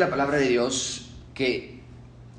[0.00, 1.78] la palabra de Dios que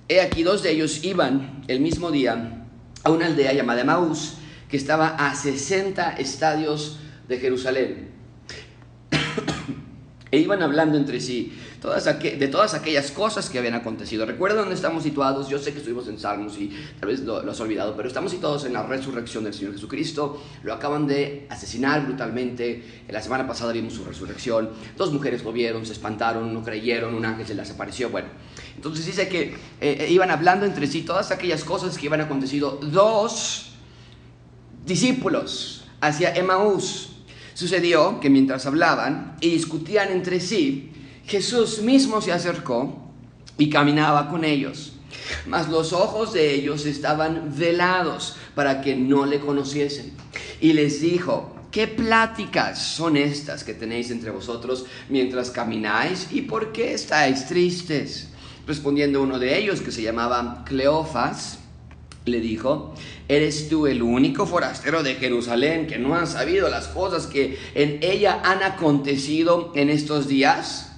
[0.09, 2.65] he aquí dos de ellos iban el mismo día
[3.03, 4.33] a una aldea llamada Maús
[4.67, 8.09] que estaba a 60 estadios de Jerusalén.
[10.31, 14.25] e iban hablando entre sí de todas aquellas cosas que habían acontecido.
[14.25, 15.49] Recuerda dónde estamos situados.
[15.49, 18.31] Yo sé que estuvimos en Salmos y tal vez lo, lo, has olvidado, pero estamos
[18.31, 20.41] situados en la resurrección del Señor Jesucristo.
[20.63, 23.03] Lo acaban de asesinar brutalmente.
[23.09, 24.69] La semana pasada vimos su resurrección.
[24.95, 28.11] Dos mujeres lo vieron, se espantaron, no creyeron, un ángel se les apareció.
[28.11, 28.27] Bueno,
[28.75, 32.79] entonces dice que eh, eh, iban hablando entre sí todas aquellas cosas que iban acontecido.
[32.81, 33.73] Dos
[34.85, 37.11] discípulos hacia Emaús
[37.53, 40.91] Sucedió que mientras hablaban y discutían entre sí,
[41.25, 43.11] Jesús mismo se acercó
[43.57, 44.93] y caminaba con ellos.
[45.45, 50.13] Mas los ojos de ellos estaban velados para que no le conociesen.
[50.59, 56.27] Y les dijo, ¿qué pláticas son estas que tenéis entre vosotros mientras camináis?
[56.31, 58.29] ¿Y por qué estáis tristes?
[58.67, 61.59] Respondiendo uno de ellos, que se llamaba Cleofas,
[62.25, 62.93] le dijo,
[63.27, 67.97] ¿eres tú el único forastero de Jerusalén que no ha sabido las cosas que en
[68.01, 70.90] ella han acontecido en estos días?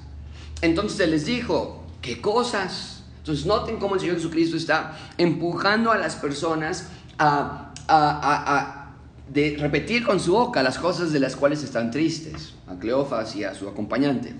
[0.63, 3.03] Entonces él les dijo, ¿qué cosas?
[3.17, 6.87] Entonces noten cómo el Señor Jesucristo está empujando a las personas
[7.19, 8.93] a,
[9.27, 13.43] de repetir con su boca las cosas de las cuales están tristes, a Cleofas y
[13.43, 14.33] a su acompañante.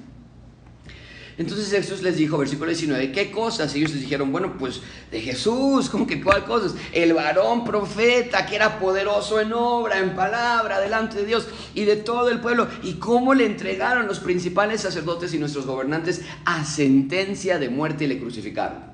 [1.38, 3.76] Entonces Jesús les dijo, versículo 19, ¿qué cosas?
[3.76, 4.82] Y ellos les dijeron, bueno, pues
[5.12, 6.76] de Jesús, ¿cómo que cuál cosas?
[6.92, 11.96] El varón profeta que era poderoso en obra, en palabra, delante de Dios y de
[11.96, 12.68] todo el pueblo.
[12.84, 18.08] Y cómo le entregaron los principales sacerdotes y nuestros gobernantes a sentencia de muerte y
[18.08, 18.93] le crucificaron.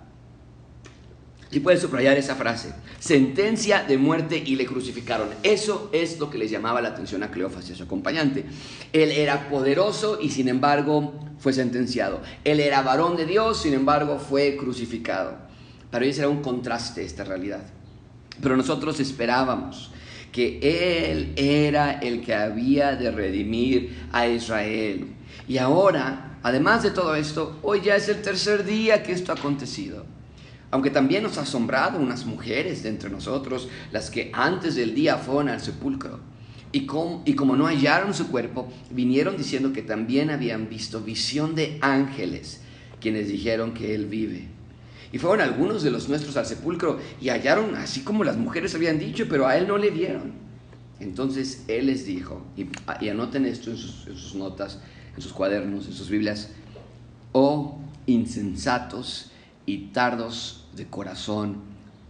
[1.51, 2.73] Y puedes subrayar esa frase.
[2.99, 5.29] Sentencia de muerte y le crucificaron.
[5.41, 8.45] Eso es lo que les llamaba la atención a Cleofas y a su acompañante.
[8.93, 12.21] Él era poderoso y sin embargo fue sentenciado.
[12.43, 15.37] Él era varón de Dios, sin embargo fue crucificado.
[15.89, 17.61] Para ellos era un contraste esta realidad.
[18.41, 19.91] Pero nosotros esperábamos
[20.31, 25.07] que Él era el que había de redimir a Israel.
[25.47, 29.35] Y ahora, además de todo esto, hoy ya es el tercer día que esto ha
[29.35, 30.05] acontecido.
[30.71, 35.17] Aunque también nos ha asombrado unas mujeres de entre nosotros, las que antes del día
[35.17, 36.19] fueron al sepulcro.
[36.71, 42.61] Y como, no hallaron su cuerpo, vinieron diciendo que también habían visto visión de ángeles,
[43.01, 44.47] quienes dijeron que Él vive.
[45.11, 48.99] Y fueron algunos de los nuestros al sepulcro y hallaron así como las mujeres habían
[48.99, 50.33] dicho, pero a Él no le vieron.
[50.99, 52.67] Entonces Él les dijo, y,
[53.03, 54.79] y anoten esto en sus, en sus notas,
[55.15, 56.51] en sus cuadernos, en sus Biblias,
[57.31, 59.31] oh insensatos
[59.69, 61.61] y tardos de corazón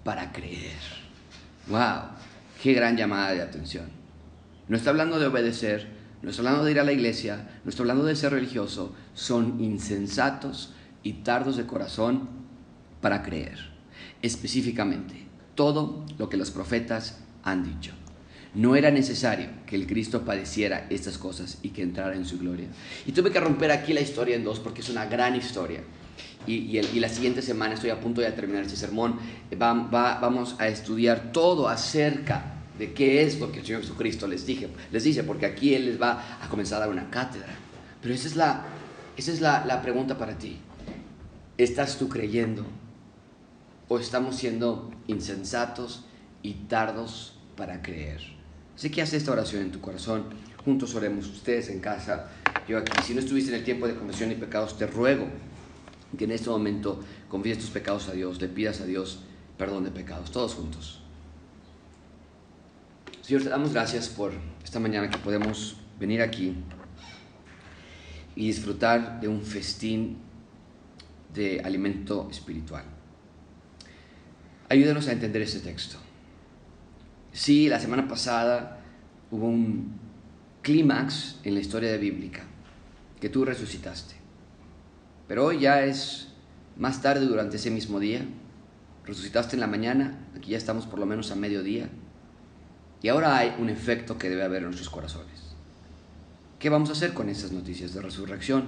[0.06, 0.80] para creer.
[1.68, 2.03] ¡Wow!
[2.64, 3.88] ¡Qué gran llamada de atención!
[4.70, 5.90] No está hablando de obedecer,
[6.22, 9.62] no está hablando de ir a la iglesia, no está hablando de ser religioso, son
[9.62, 12.30] insensatos y tardos de corazón
[13.02, 13.59] para creer.
[14.22, 17.92] Específicamente, todo lo que los profetas han dicho.
[18.56, 22.69] No era necesario que el Cristo padeciera estas cosas y que entrara en su gloria.
[23.06, 25.81] Y tuve que romper aquí la historia en dos porque es una gran historia
[26.50, 29.20] y, la siguiente semana estoy a punto de terminar este sermón,
[29.58, 34.70] vamos a estudiar todo acerca de qué es lo que el Señor Jesucristo les, dije,
[34.92, 37.54] les dice, porque aquí Él les va a comenzar a dar una cátedra.
[38.02, 38.64] Pero esa es la,
[39.16, 40.58] esa es la, pregunta para ti.
[41.58, 42.66] ¿Estás tú creyendo?
[43.88, 46.06] ¿O estamos siendo insensatos
[46.42, 48.22] y tardos para creer?
[48.76, 50.24] Así que haz esta oración en tu corazón.
[50.64, 52.30] Juntos oremos, ustedes en casa,
[52.68, 52.92] yo aquí.
[53.04, 55.28] Si no estuviste en el tiempo de confesión y pecados, te ruego
[56.18, 59.20] que en este momento confíes tus pecados a Dios, le pidas a Dios
[59.58, 61.02] perdón de pecados, todos juntos.
[63.22, 64.31] Señor, te damos gracias por
[64.64, 66.56] esta mañana que podemos venir aquí
[68.36, 70.18] y disfrutar de un festín
[71.34, 72.86] de alimento espiritual.
[74.69, 75.98] Ayúdanos a entender este texto.
[77.31, 78.80] Sí, la semana pasada
[79.30, 79.94] hubo un
[80.62, 82.44] clímax en la historia bíblica,
[83.19, 84.16] que tú resucitaste.
[85.30, 86.28] Pero hoy ya es
[86.76, 88.26] más tarde durante ese mismo día.
[89.06, 91.88] Resucitaste en la mañana, aquí ya estamos por lo menos a mediodía.
[93.04, 95.54] Y ahora hay un efecto que debe haber en nuestros corazones.
[96.58, 98.66] ¿Qué vamos a hacer con esas noticias de resurrección?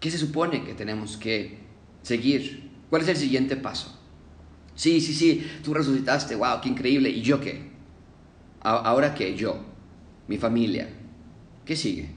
[0.00, 1.60] ¿Qué se supone que tenemos que
[2.02, 2.70] seguir?
[2.90, 3.98] ¿Cuál es el siguiente paso?
[4.74, 7.08] Sí, sí, sí, tú resucitaste, wow, qué increíble.
[7.08, 7.70] ¿Y yo qué?
[8.60, 9.34] ¿Ahora qué?
[9.34, 9.64] Yo,
[10.28, 10.90] mi familia.
[11.64, 12.10] ¿Qué sigue?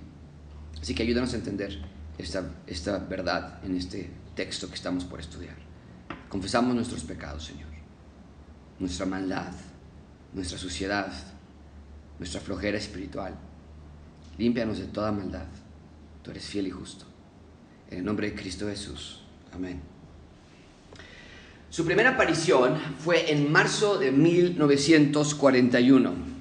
[0.82, 5.56] Así que ayúdanos a entender esta, esta verdad en este texto que estamos por estudiar.
[6.30, 7.70] Confesamos nuestros pecados, Señor,
[8.80, 9.54] nuestra maldad,
[10.34, 11.12] nuestra suciedad,
[12.20, 13.36] nuestra flojera espiritual.
[14.38, 15.46] Límpianos de toda maldad.
[16.24, 17.06] Tú eres fiel y justo.
[17.90, 19.22] En el nombre de Cristo Jesús.
[19.54, 19.80] Amén.
[21.70, 26.35] Su primera aparición fue en marzo de 1941.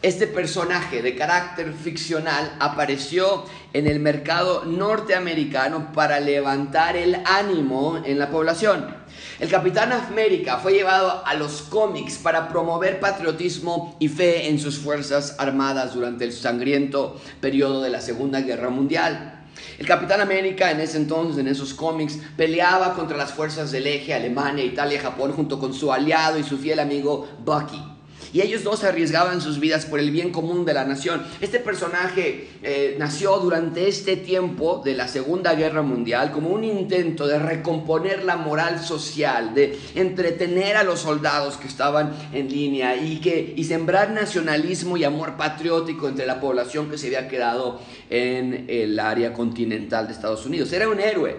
[0.00, 8.20] Este personaje de carácter ficcional apareció en el mercado norteamericano para levantar el ánimo en
[8.20, 8.94] la población.
[9.40, 14.78] El Capitán América fue llevado a los cómics para promover patriotismo y fe en sus
[14.78, 19.48] fuerzas armadas durante el sangriento periodo de la Segunda Guerra Mundial.
[19.80, 24.14] El Capitán América en ese entonces, en esos cómics, peleaba contra las fuerzas del eje
[24.14, 27.97] Alemania, Italia y Japón junto con su aliado y su fiel amigo Bucky
[28.32, 31.24] y ellos dos arriesgaban sus vidas por el bien común de la nación.
[31.40, 37.26] Este personaje eh, nació durante este tiempo de la Segunda Guerra Mundial como un intento
[37.26, 43.20] de recomponer la moral social, de entretener a los soldados que estaban en línea y,
[43.20, 47.80] que, y sembrar nacionalismo y amor patriótico entre la población que se había quedado
[48.10, 50.72] en el área continental de Estados Unidos.
[50.72, 51.36] Era un héroe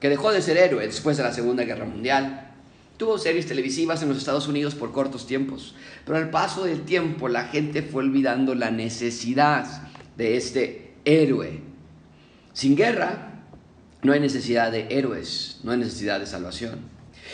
[0.00, 2.51] que dejó de ser héroe después de la Segunda Guerra Mundial
[3.02, 5.74] Tuvo series televisivas en los Estados Unidos por cortos tiempos,
[6.06, 11.62] pero al paso del tiempo la gente fue olvidando la necesidad de este héroe.
[12.52, 13.42] Sin guerra
[14.02, 16.78] no hay necesidad de héroes, no hay necesidad de salvación.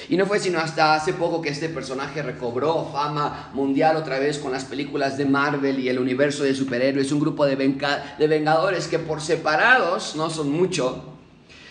[0.08, 4.38] Y no fue sino hasta hace poco que este personaje recobró fama mundial otra vez
[4.38, 8.98] con las películas de Marvel y el universo de superhéroes, un grupo de, vengadores que
[8.98, 11.17] por separados no son mucho,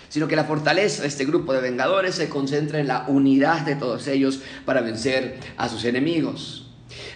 [0.09, 3.75] sino que la fortaleza de este grupo de vengadores se concentra en la unidad de
[3.75, 6.67] todos ellos para vencer a sus enemigos.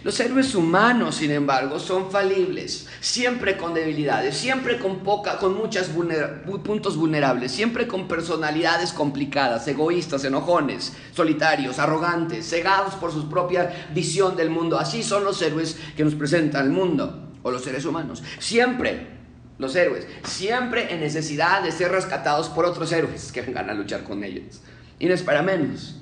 [0.04, 7.52] Los héroes humanos, sin embargo, son falibles, siempre con debilidades, siempre con, poca, puntos vulnerables,
[7.52, 14.80] siempre con personalidades complicadas, egoístas, enojones, solitarios, arrogantes, cegados por su propia visión del mundo.
[14.80, 18.24] Así son los héroes que nos presenta el mundo, o los seres humanos.
[18.40, 19.21] Siempre
[19.62, 24.04] los héroes, siempre en necesidad de ser rescatados por otros héroes que vengan a luchar
[24.04, 24.62] con ellos.
[25.00, 25.96] Y no es para menos.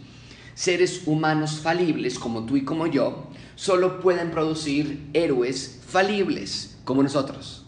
[0.55, 7.65] Seres humanos falibles como tú y como yo solo pueden producir héroes falibles como nosotros.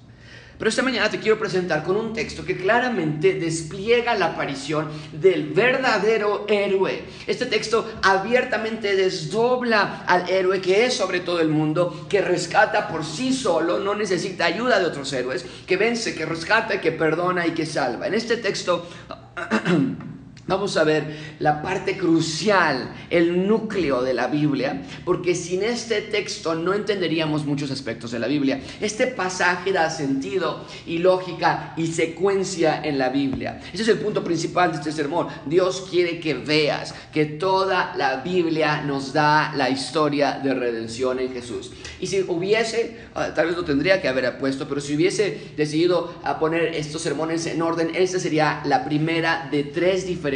[0.61, 5.49] Pero esta mañana te quiero presentar con un texto que claramente despliega la aparición del
[5.49, 7.01] verdadero héroe.
[7.25, 13.03] Este texto abiertamente desdobla al héroe que es sobre todo el mundo, que rescata por
[13.03, 17.55] sí solo, no necesita ayuda de otros héroes, que vence, que rescata, que perdona y
[17.55, 18.05] que salva.
[18.05, 18.87] En este texto...
[20.47, 21.05] Vamos a ver
[21.37, 27.69] la parte crucial, el núcleo de la Biblia, porque sin este texto no entenderíamos muchos
[27.69, 28.59] aspectos de la Biblia.
[28.81, 33.61] Este pasaje da sentido y lógica y secuencia en la Biblia.
[33.71, 35.27] Ese es el punto principal de este sermón.
[35.45, 41.31] Dios quiere que veas que toda la Biblia nos da la historia de redención en
[41.31, 41.71] Jesús.
[41.99, 46.15] Y si hubiese, ah, tal vez lo tendría que haber puesto, pero si hubiese decidido
[46.23, 50.30] a poner estos sermones en orden, esta sería la primera de tres diferentes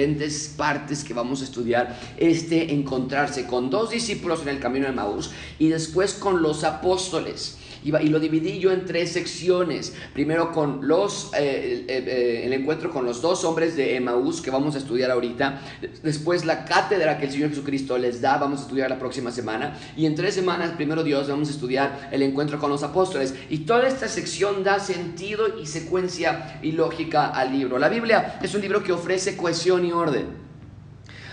[0.57, 5.31] partes que vamos a estudiar, este encontrarse con dos discípulos en el camino de Maús
[5.59, 7.57] y después con los apóstoles.
[7.85, 9.93] Y, lo dividí yo en tres secciones.
[10.11, 14.73] Primero con los, eh, eh, el encuentro con los dos hombres de Emaús que vamos
[14.73, 15.61] a estudiar ahorita.
[16.01, 19.77] Después la cátedra que el Señor Jesucristo les da, vamos a estudiar la próxima semana.
[19.95, 23.35] Y en tres semanas, primero Dios, vamos a estudiar el encuentro con los apóstoles.
[23.51, 27.77] Y toda esta sección da sentido y secuencia y lógica al libro.
[27.77, 30.45] La Biblia es un libro que ofrece cohesión y orden.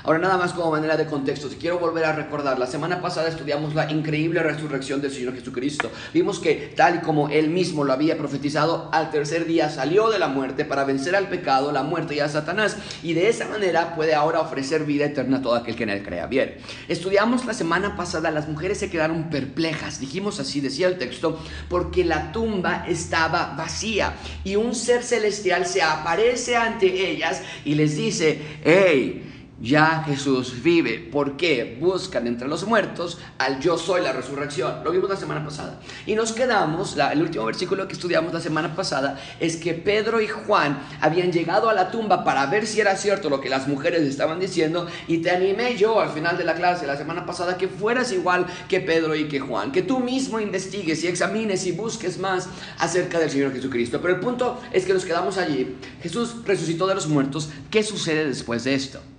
[0.05, 3.29] Ahora nada más como manera de contexto, si quiero volver a recordar, la semana pasada
[3.29, 5.93] estudiamos la increíble resurrección del Señor Jesucristo.
[6.13, 10.19] Vimos que tal y como Él mismo lo había profetizado, al tercer día salió de
[10.19, 12.77] la muerte para vencer al pecado, la muerte y a Satanás.
[13.05, 16.03] Y de esa manera puede ahora ofrecer vida eterna a todo aquel que en Él
[16.03, 16.27] crea.
[16.27, 16.57] Bien,
[16.89, 22.05] estudiamos la semana pasada, las mujeres se quedaron perplejas, dijimos así, decía el texto, porque
[22.05, 28.41] la tumba estaba vacía y un ser celestial se aparece ante ellas y les dice,
[28.65, 29.29] hey,
[29.63, 30.99] ya Jesús vive.
[30.99, 31.79] ¿Por qué?
[31.81, 34.83] Buscan entre los muertos al yo soy la resurrección.
[34.83, 35.79] Lo vimos la semana pasada.
[36.05, 40.27] Y nos quedamos, el último versículo que estudiamos la semana pasada es que Pedro y
[40.27, 44.03] Juan habían llegado a la tumba para ver si era cierto lo que las mujeres
[44.03, 44.89] estaban diciendo.
[45.07, 48.47] Y te animé yo al final de la clase la semana pasada que fueras igual
[48.69, 49.71] que Pedro y que Juan.
[49.71, 54.01] Que tú mismo investigues y examines y busques más acerca del Señor Jesucristo.
[54.03, 55.77] Pero el punto es que nos quedamos allí.
[56.03, 57.51] Jesús resucitó de los muertos.
[57.71, 59.12] ¿Qué sucede después de esto?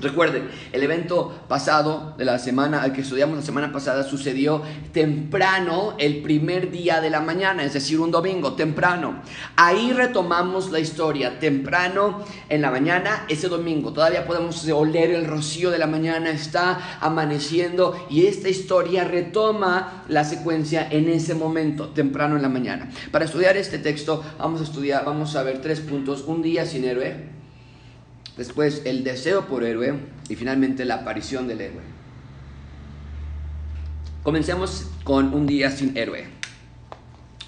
[0.00, 5.94] Recuerden, el evento pasado de la semana, el que estudiamos la semana pasada, sucedió temprano,
[5.98, 9.22] el primer día de la mañana, es decir, un domingo, temprano.
[9.56, 13.92] Ahí retomamos la historia, temprano en la mañana, ese domingo.
[13.92, 20.24] Todavía podemos oler el rocío de la mañana, está amaneciendo y esta historia retoma la
[20.24, 22.90] secuencia en ese momento, temprano en la mañana.
[23.10, 26.24] Para estudiar este texto, vamos a estudiar, vamos a ver tres puntos.
[26.26, 27.39] Un día sin héroe
[28.36, 29.94] después el deseo por héroe
[30.28, 31.82] y finalmente la aparición del héroe.
[34.22, 36.26] Comencemos con un día sin héroe.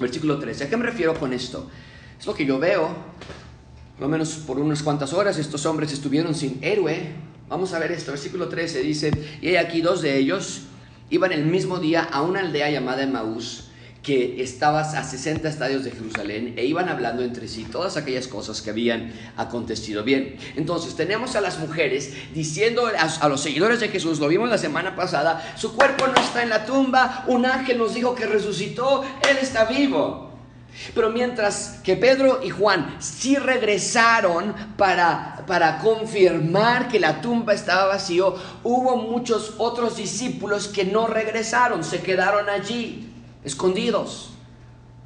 [0.01, 0.65] Versículo 13.
[0.65, 1.71] ¿A qué me refiero con esto?
[2.19, 2.89] Es lo que yo veo.
[3.97, 7.13] Por lo menos por unas cuantas horas estos hombres estuvieron sin héroe.
[7.49, 8.13] Vamos a ver esto.
[8.13, 9.13] Versículo 13 dice,
[9.43, 10.63] y aquí dos de ellos
[11.11, 13.69] iban el mismo día a una aldea llamada Emaús
[14.03, 18.61] que estabas a 60 estadios de Jerusalén e iban hablando entre sí todas aquellas cosas
[18.61, 20.03] que habían acontecido.
[20.03, 24.59] Bien, entonces tenemos a las mujeres diciendo a, los seguidores de Jesús, lo vimos la
[24.59, 29.05] semana pasada, su cuerpo no está en la tumba, un ángel nos dijo que resucitó,
[29.29, 30.31] Él está vivo.
[30.95, 37.87] Pero mientras que Pedro y Juan sí regresaron para, para confirmar que la tumba estaba
[37.87, 43.12] vacío, hubo muchos otros discípulos que no regresaron, se quedaron allí
[43.45, 44.31] escondidos.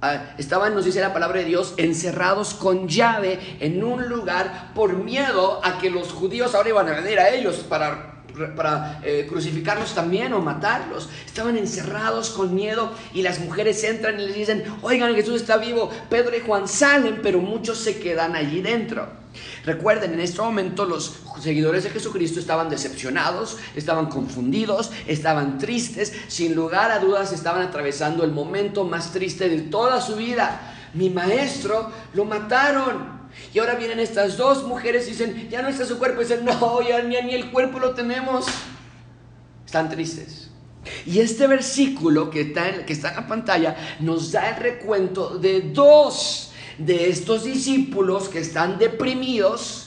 [0.02, 4.94] Ah, estaban, nos dice la palabra de Dios, encerrados con llave en un lugar por
[4.94, 8.16] miedo a que los judíos ahora iban a venir a ellos para
[8.54, 11.08] para eh, crucificarlos también o matarlos.
[11.24, 15.90] Estaban encerrados con miedo y las mujeres entran y les dicen, oigan, Jesús está vivo.
[16.10, 19.08] Pedro y Juan salen, pero muchos se quedan allí dentro.
[19.64, 26.54] Recuerden, en este momento los seguidores de Jesucristo estaban decepcionados, estaban confundidos, estaban tristes, sin
[26.54, 30.74] lugar a dudas estaban atravesando el momento más triste de toda su vida.
[30.94, 33.16] Mi maestro lo mataron.
[33.52, 36.20] Y ahora vienen estas dos mujeres y dicen, ya no está su cuerpo.
[36.20, 38.46] Y dicen, no, ya ni, el cuerpo lo tenemos.
[39.64, 40.50] Están tristes.
[41.04, 45.36] Y este versículo que está, en, que está en la pantalla nos da el recuento
[45.38, 46.45] de dos
[46.78, 49.86] de estos discípulos que están deprimidos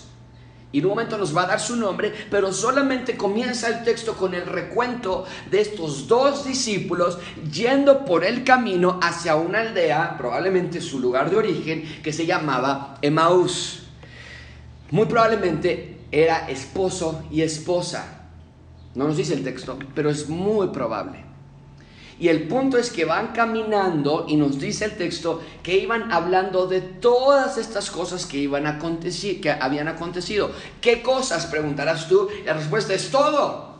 [0.72, 4.14] y en un momento nos va a dar su nombre, pero solamente comienza el texto
[4.14, 7.18] con el recuento de estos dos discípulos
[7.52, 13.00] yendo por el camino hacia una aldea, probablemente su lugar de origen, que se llamaba
[13.02, 13.88] Emaús.
[14.92, 18.28] Muy probablemente era esposo y esposa.
[18.94, 21.29] No nos dice el texto, pero es muy probable.
[22.20, 26.68] Y el punto es que van caminando y nos dice el texto que iban hablando
[26.68, 30.52] de todas estas cosas que iban a acontecer, que habían acontecido.
[30.82, 31.46] ¿Qué cosas?
[31.46, 32.28] Preguntarás tú.
[32.46, 33.80] La respuesta es todo.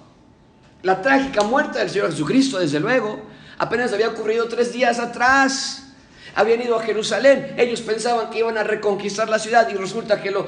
[0.84, 3.20] La trágica muerte del Señor Jesucristo, desde luego,
[3.58, 5.88] apenas había ocurrido tres días atrás.
[6.34, 7.56] Habían ido a Jerusalén.
[7.58, 10.48] Ellos pensaban que iban a reconquistar la ciudad y resulta que lo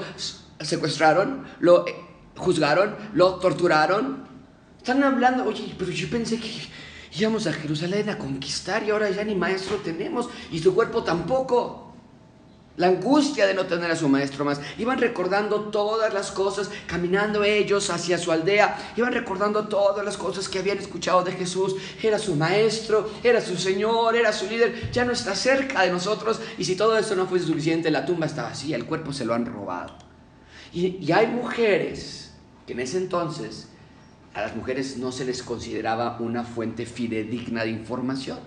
[0.62, 1.96] secuestraron, lo eh,
[2.38, 4.26] juzgaron, lo torturaron.
[4.78, 6.50] Están hablando, oye, pero yo pensé que
[7.18, 11.88] íbamos a Jerusalén a conquistar y ahora ya ni maestro tenemos y su cuerpo tampoco.
[12.78, 14.62] La angustia de no tener a su maestro más.
[14.78, 18.94] Iban recordando todas las cosas, caminando ellos hacia su aldea.
[18.96, 21.76] Iban recordando todas las cosas que habían escuchado de Jesús.
[22.02, 24.90] Era su maestro, era su Señor, era su líder.
[24.92, 26.40] Ya no está cerca de nosotros.
[26.58, 29.34] Y si todo eso no fuese suficiente, la tumba está vacía, el cuerpo se lo
[29.34, 29.94] han robado.
[30.72, 32.32] Y, y hay mujeres
[32.66, 33.68] que en ese entonces
[34.34, 38.40] a las mujeres no se les consideraba una fuente fidedigna de información.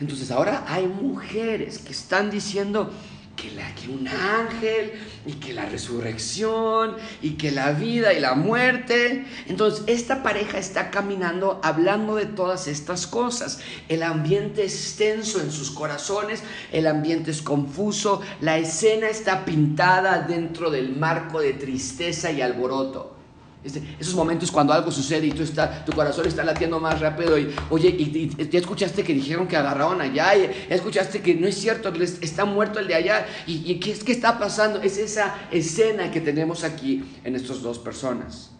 [0.00, 2.92] Entonces ahora hay mujeres que están diciendo
[3.34, 4.92] que, la, que un ángel
[5.26, 9.24] y que la resurrección y que la vida y la muerte.
[9.46, 13.60] Entonces esta pareja está caminando hablando de todas estas cosas.
[13.88, 20.20] El ambiente es tenso en sus corazones, el ambiente es confuso, la escena está pintada
[20.20, 23.17] dentro del marco de tristeza y alboroto.
[23.64, 27.54] Esos momentos cuando algo sucede y tú está, tu corazón está latiendo más rápido y,
[27.70, 31.56] oye, y, ya escuchaste que dijeron que agarraron allá, y ya escuchaste que no es
[31.56, 34.80] cierto, está muerto el de allá, y, ¿qué, ¿qué está pasando?
[34.80, 38.52] Es esa escena que tenemos aquí en estas dos personas.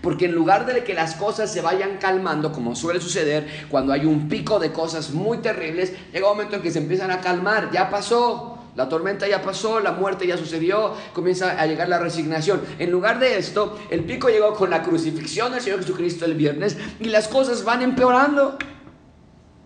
[0.00, 4.06] Porque en lugar de que las cosas se vayan calmando, como suele suceder cuando hay
[4.06, 7.70] un pico de cosas muy terribles, llega un momento en que se empiezan a calmar,
[7.72, 12.62] ya pasó, la tormenta ya pasó, la muerte ya sucedió, comienza a llegar la resignación.
[12.78, 16.78] En lugar de esto, el pico llegó con la crucifixión del Señor Jesucristo el viernes
[16.98, 18.56] y las cosas van empeorando.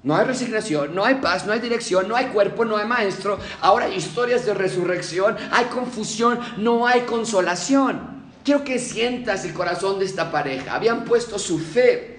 [0.02, 3.38] No hay resignación, no hay paz, no hay dirección, no hay cuerpo, no hay maestro.
[3.60, 8.25] Ahora hay historias de resurrección, hay confusión, no hay consolación.
[8.44, 10.75] Quiero que sientas el corazón de esta pareja.
[10.75, 12.15] Habían puesto su fe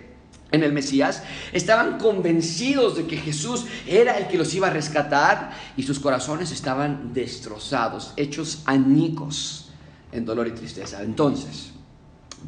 [0.52, 5.52] en el Mesías, estaban convencidos de que Jesús era el que los iba a rescatar
[5.76, 9.70] y sus corazones estaban destrozados, hechos añicos
[10.12, 11.04] en dolor y tristeza.
[11.04, 11.72] Entonces,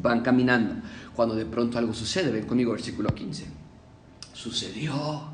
[0.00, 0.76] van caminando,
[1.14, 3.46] cuando de pronto algo sucede, ven conmigo versículo 15.
[4.32, 5.30] Sucedió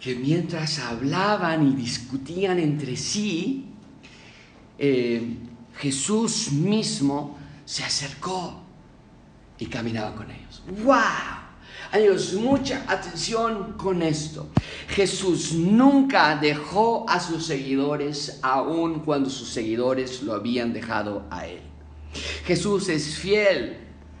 [0.00, 3.66] que mientras hablaban y discutían entre sí,
[4.78, 5.36] eh,
[5.76, 8.62] Jesús mismo se acercó
[9.58, 10.45] y caminaba con ellos.
[10.68, 10.96] ¡Wow!
[11.92, 14.48] Amigos, mucha atención con esto.
[14.88, 21.60] Jesús nunca dejó a sus seguidores aun cuando sus seguidores lo habían dejado a él.
[22.44, 23.78] Jesús es fiel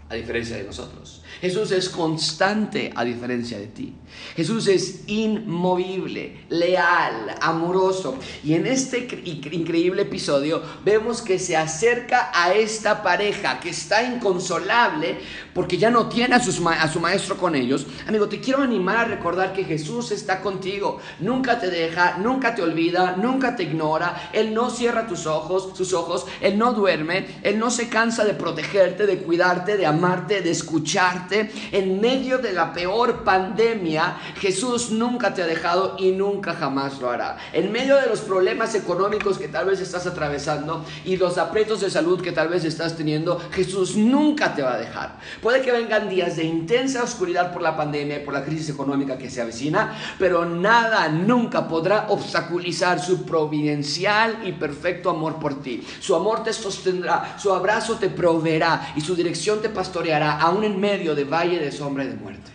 [0.08, 1.22] a diferencia de nosotros.
[1.40, 3.94] Jesús es constante a diferencia de ti.
[4.36, 8.16] Jesús es inmovible, leal, amoroso.
[8.44, 15.18] Y en este increíble episodio vemos que se acerca a esta pareja que está inconsolable
[15.56, 17.86] porque ya no tiene a, a su maestro con ellos.
[18.06, 21.00] Amigo, te quiero animar a recordar que Jesús está contigo.
[21.20, 24.28] Nunca te deja, nunca te olvida, nunca te ignora.
[24.34, 26.26] Él no cierra tus ojos, sus ojos.
[26.42, 27.40] Él no duerme.
[27.42, 31.50] Él no se cansa de protegerte, de cuidarte, de amarte, de escucharte.
[31.72, 37.08] En medio de la peor pandemia, Jesús nunca te ha dejado y nunca jamás lo
[37.08, 37.38] hará.
[37.54, 41.88] En medio de los problemas económicos que tal vez estás atravesando y los aprietos de
[41.88, 45.16] salud que tal vez estás teniendo, Jesús nunca te va a dejar.
[45.46, 49.16] Puede que vengan días de intensa oscuridad por la pandemia y por la crisis económica
[49.16, 55.86] que se avecina, pero nada nunca podrá obstaculizar su providencial y perfecto amor por ti.
[56.00, 60.80] Su amor te sostendrá, su abrazo te proveerá y su dirección te pastoreará aún en
[60.80, 62.50] medio de valle de sombra y de muerte.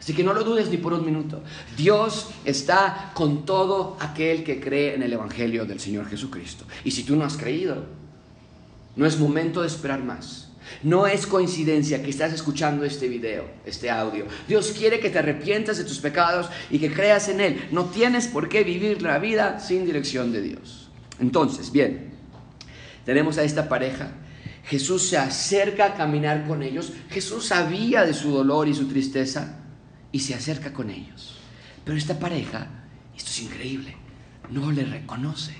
[0.00, 1.42] Así que no lo dudes ni por un minuto.
[1.76, 6.64] Dios está con todo aquel que cree en el Evangelio del Señor Jesucristo.
[6.84, 7.84] Y si tú no has creído,
[8.96, 10.43] no es momento de esperar más.
[10.82, 14.26] No es coincidencia que estás escuchando este video, este audio.
[14.48, 17.68] Dios quiere que te arrepientas de tus pecados y que creas en Él.
[17.70, 20.90] No tienes por qué vivir la vida sin dirección de Dios.
[21.20, 22.12] Entonces, bien,
[23.04, 24.12] tenemos a esta pareja.
[24.64, 26.92] Jesús se acerca a caminar con ellos.
[27.10, 29.60] Jesús sabía de su dolor y su tristeza
[30.10, 31.38] y se acerca con ellos.
[31.84, 32.68] Pero esta pareja,
[33.16, 33.94] esto es increíble,
[34.50, 35.54] no le reconoce,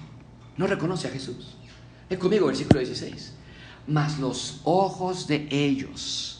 [0.56, 1.56] no reconoce a Jesús.
[2.08, 3.33] Ven conmigo, versículo 16.
[3.86, 6.34] Mas los ojos de ellos.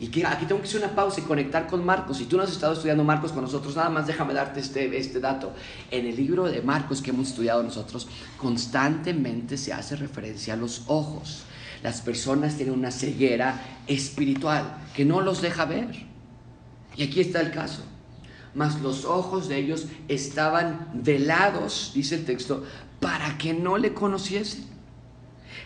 [0.00, 2.18] Y aquí tengo que hacer una pausa y conectar con Marcos.
[2.18, 5.18] Si tú no has estado estudiando Marcos con nosotros, nada más déjame darte este, este
[5.18, 5.52] dato.
[5.90, 10.84] En el libro de Marcos que hemos estudiado nosotros, constantemente se hace referencia a los
[10.86, 11.42] ojos.
[11.82, 16.06] Las personas tienen una ceguera espiritual que no los deja ver.
[16.96, 17.82] Y aquí está el caso.
[18.54, 22.64] Mas los ojos de ellos estaban velados, dice el texto,
[23.00, 24.77] para que no le conociesen.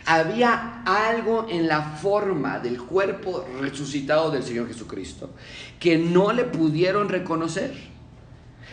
[0.07, 5.31] Había algo en la forma del cuerpo resucitado del Señor Jesucristo
[5.79, 7.73] que no le pudieron reconocer.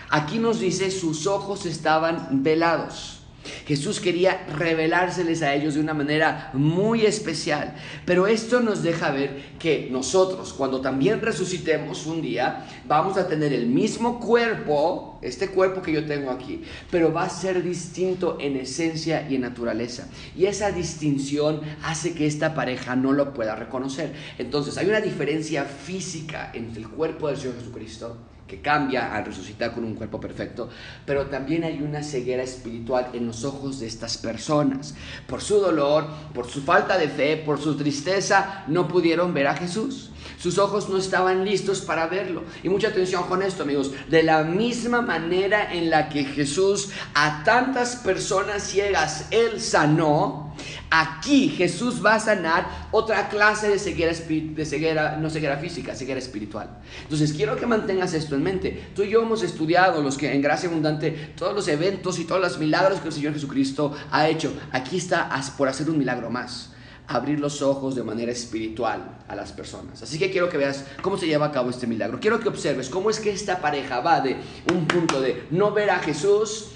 [0.10, 3.19] Aquí nos dice sus ojos estaban velados.
[3.66, 7.76] Jesús quería revelárseles a ellos de una manera muy especial.
[8.06, 13.54] Pero esto nos deja ver que nosotros, cuando también resucitemos un día, vamos a tener
[13.54, 18.56] el mismo cuerpo, este cuerpo que yo tengo aquí, pero va a ser distinto en
[18.56, 20.08] esencia y en naturaleza.
[20.36, 24.14] Y esa distinción hace que esta pareja no lo pueda reconocer.
[24.38, 28.18] Entonces, hay una diferencia física entre el cuerpo del Señor Jesucristo
[28.50, 30.70] que cambia al resucitar con un cuerpo perfecto,
[31.06, 34.96] pero también hay una ceguera espiritual en los ojos de estas personas.
[35.28, 39.56] Por su dolor, por su falta de fe, por su tristeza, no pudieron ver a
[39.56, 40.12] Jesús.
[40.40, 42.44] Sus ojos no estaban listos para verlo.
[42.64, 43.92] Y mucha atención con esto, amigos.
[44.10, 50.56] De la misma manera en la que Jesús a tantas personas ciegas, Él sanó,
[50.90, 56.20] aquí Jesús va a sanar otra clase de ceguera, de ceguera, no ceguera física, ceguera
[56.20, 56.70] espiritual.
[57.04, 58.92] Entonces quiero que mantengas esto en mente.
[58.96, 62.40] Tú y yo hemos estudiado los que en gracia abundante todos los eventos y todos
[62.40, 64.54] los milagros que el Señor Jesucristo ha hecho.
[64.72, 66.70] Aquí está por hacer un milagro más
[67.10, 70.02] abrir los ojos de manera espiritual a las personas.
[70.02, 72.20] Así que quiero que veas cómo se lleva a cabo este milagro.
[72.20, 74.38] Quiero que observes cómo es que esta pareja va de
[74.72, 76.68] un punto de no ver a Jesús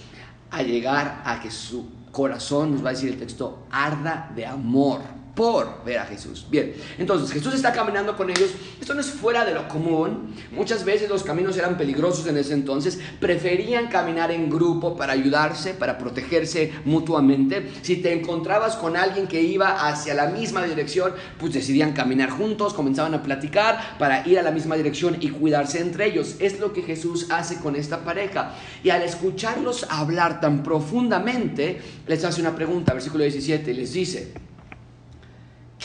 [0.50, 5.02] a llegar a que su corazón, nos va a decir el texto, arda de amor
[5.36, 6.46] por ver a Jesús.
[6.50, 8.52] Bien, entonces Jesús está caminando con ellos.
[8.80, 10.36] Esto no es fuera de lo común.
[10.52, 13.00] Muchas veces los caminos eran peligrosos en ese entonces.
[13.20, 17.72] Preferían caminar en grupo para ayudarse, para protegerse mutuamente.
[17.82, 22.74] Si te encontrabas con alguien que iba hacia la misma dirección, pues decidían caminar juntos,
[22.74, 26.36] comenzaban a platicar para ir a la misma dirección y cuidarse entre ellos.
[26.40, 28.54] Es lo que Jesús hace con esta pareja.
[28.84, 34.34] Y al escucharlos hablar tan profundamente, les hace una pregunta, versículo 17, les dice,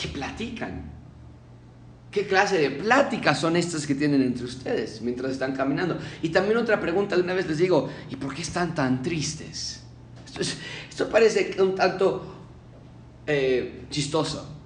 [0.00, 0.98] ¿Qué platican?
[2.10, 5.98] ¿Qué clase de pláticas son estas que tienen entre ustedes mientras están caminando?
[6.22, 9.82] Y también otra pregunta, de una vez les digo, ¿y por qué están tan tristes?
[10.88, 12.34] Esto, parece un tanto
[13.26, 14.56] eh, chistoso.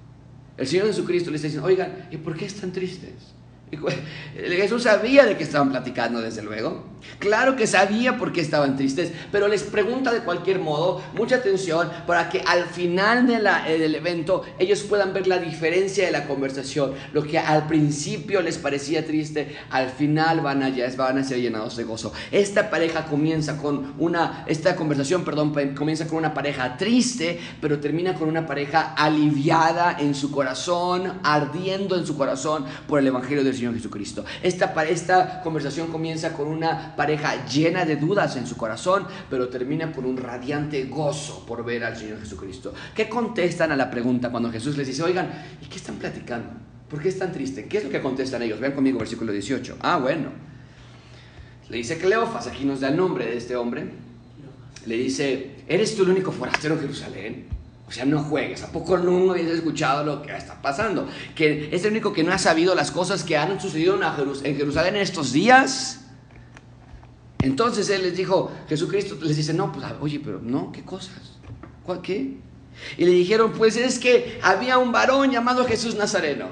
[0.55, 3.32] El Señor Jesucristo les está diciendo, oigan, ¿y por qué están tristes?
[4.35, 6.93] Jesús sabía de qué estaban platicando, desde luego.
[7.19, 11.89] Claro que sabía por qué estaban tristes, pero les pregunta de cualquier modo, mucha atención,
[12.07, 13.29] para que al final
[13.67, 16.93] eh, del evento ellos puedan ver la diferencia de la conversación.
[17.13, 21.77] Lo que al principio les parecía triste, al final van a, van a ser llenados
[21.77, 22.13] de gozo.
[22.31, 28.15] Esta pareja comienza con una, esta conversación, perdón, comienza con una pareja triste, pero termina
[28.15, 33.55] con una pareja aliviada en su corazón, ardiendo en su corazón por el Evangelio del
[33.55, 34.25] Señor Jesucristo.
[34.41, 39.91] Esta, esta conversación comienza con una pareja llena de dudas en su corazón, pero termina
[39.91, 42.73] con un radiante gozo por ver al Señor Jesucristo.
[42.93, 45.29] ¿Qué contestan a la pregunta cuando Jesús les dice, oigan,
[45.61, 46.49] ¿y qué están platicando?
[46.89, 47.65] ¿Por qué están tristes?
[47.67, 48.59] ¿Qué es lo que contestan ellos?
[48.59, 49.77] Vean conmigo versículo 18.
[49.81, 50.29] Ah, bueno.
[51.69, 53.85] Le dice Cleofas, aquí nos da el nombre de este hombre.
[54.85, 57.62] Le dice, ¿eres tú el único forastero en Jerusalén?
[57.87, 58.63] O sea, no juegues.
[58.63, 61.07] ¿A poco no habías escuchado lo que está pasando?
[61.35, 64.95] Que es el único que no ha sabido las cosas que han sucedido en Jerusalén
[64.95, 66.05] en estos días.
[67.39, 71.39] Entonces él les dijo, Jesucristo les dice, no, pues oye, pero no, ¿qué cosas?
[71.83, 72.37] ¿Cuál qué?
[72.97, 76.47] Y le dijeron, pues es que había un varón llamado Jesús Nazareno.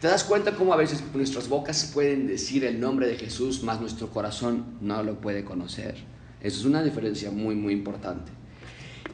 [0.00, 3.80] ¿Te das cuenta cómo a veces nuestras bocas pueden decir el nombre de Jesús, más
[3.80, 5.96] nuestro corazón no lo puede conocer?
[6.40, 8.32] Eso es una diferencia muy, muy importante.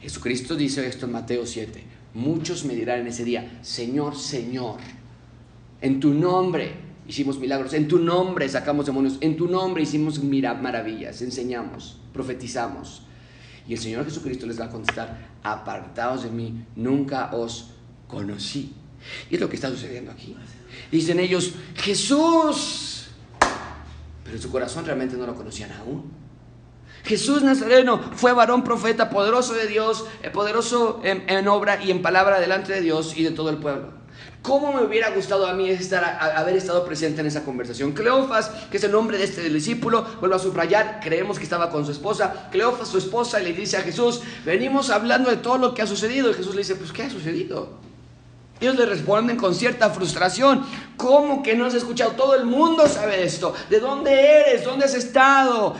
[0.01, 1.83] Jesucristo dice esto en Mateo 7.
[2.13, 4.77] Muchos me dirán en ese día, Señor, Señor,
[5.81, 6.73] en tu nombre
[7.07, 13.03] hicimos milagros, en tu nombre sacamos demonios, en tu nombre hicimos maravillas, enseñamos, profetizamos.
[13.67, 17.71] Y el Señor Jesucristo les va a contestar, apartados de mí, nunca os
[18.07, 18.73] conocí.
[19.29, 20.35] Y es lo que está sucediendo aquí.
[20.91, 23.07] Dicen ellos, Jesús,
[24.23, 26.26] pero en su corazón realmente no lo conocían aún.
[27.07, 32.39] Jesús Nazareno fue varón profeta, poderoso de Dios, eh, poderoso en, obra y en palabra
[32.39, 33.93] delante de Dios y de todo el pueblo.
[34.41, 37.93] ¿Cómo me hubiera gustado a mí estar, haber estado presente en esa conversación?
[37.93, 41.85] Cleofas, que es el nombre de este discípulo, vuelvo a subrayar, creemos que estaba con
[41.85, 42.49] su esposa.
[42.51, 46.29] Cleofas, su esposa, le dice a Jesús, venimos hablando de todo lo que ha sucedido.
[46.29, 47.69] Y Jesús le dice, pues ¿qué ha sucedido?
[48.59, 50.65] Ellos le responden con cierta frustración.
[50.97, 52.11] ¿Cómo que no has escuchado?
[52.11, 53.53] Todo el mundo sabe esto.
[53.69, 54.65] ¿De dónde eres?
[54.65, 55.75] ¿Dónde has estado?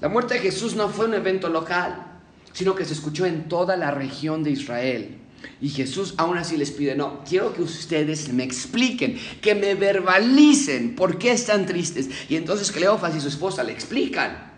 [0.00, 2.04] La muerte de Jesús no fue un evento local,
[2.52, 5.18] sino que se escuchó en toda la región de Israel.
[5.60, 10.94] Y Jesús aún así les pide, no, quiero que ustedes me expliquen, que me verbalicen
[10.94, 12.08] por qué están tristes.
[12.28, 14.52] Y entonces Cleofas y su esposa le explican.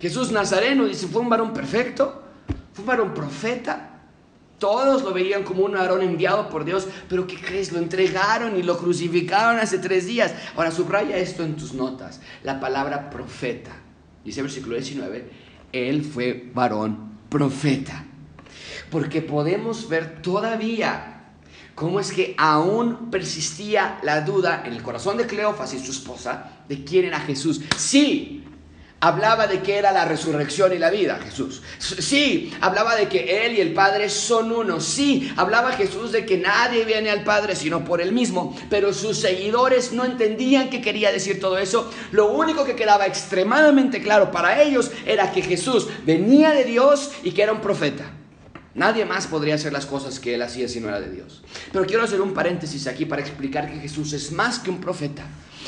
[0.00, 2.22] Jesús Nazareno dice, fue un varón perfecto,
[2.72, 3.84] fue un varón profeta.
[4.58, 7.72] Todos lo veían como un varón enviado por Dios, pero ¿qué crees?
[7.72, 10.34] Lo entregaron y lo crucificaron hace tres días.
[10.56, 13.70] Ahora subraya esto en tus notas, la palabra profeta.
[14.28, 15.30] Dice el versículo 19,
[15.72, 18.04] él fue varón profeta.
[18.90, 21.30] Porque podemos ver todavía
[21.74, 26.58] cómo es que aún persistía la duda en el corazón de Cleofas y su esposa
[26.68, 27.62] de quién era Jesús.
[27.78, 28.37] Sí,
[29.00, 31.62] Hablaba de que era la resurrección y la vida, Jesús.
[31.78, 34.80] Sí, hablaba de que Él y el Padre son uno.
[34.80, 38.58] Sí, hablaba Jesús de que nadie viene al Padre sino por Él mismo.
[38.68, 41.92] Pero sus seguidores no entendían qué quería decir todo eso.
[42.10, 47.30] Lo único que quedaba extremadamente claro para ellos era que Jesús venía de Dios y
[47.30, 48.04] que era un profeta.
[48.74, 51.42] Nadie más podría hacer las cosas que Él hacía si no era de Dios.
[51.72, 55.24] Pero quiero hacer un paréntesis aquí para explicar que Jesús es más que un profeta.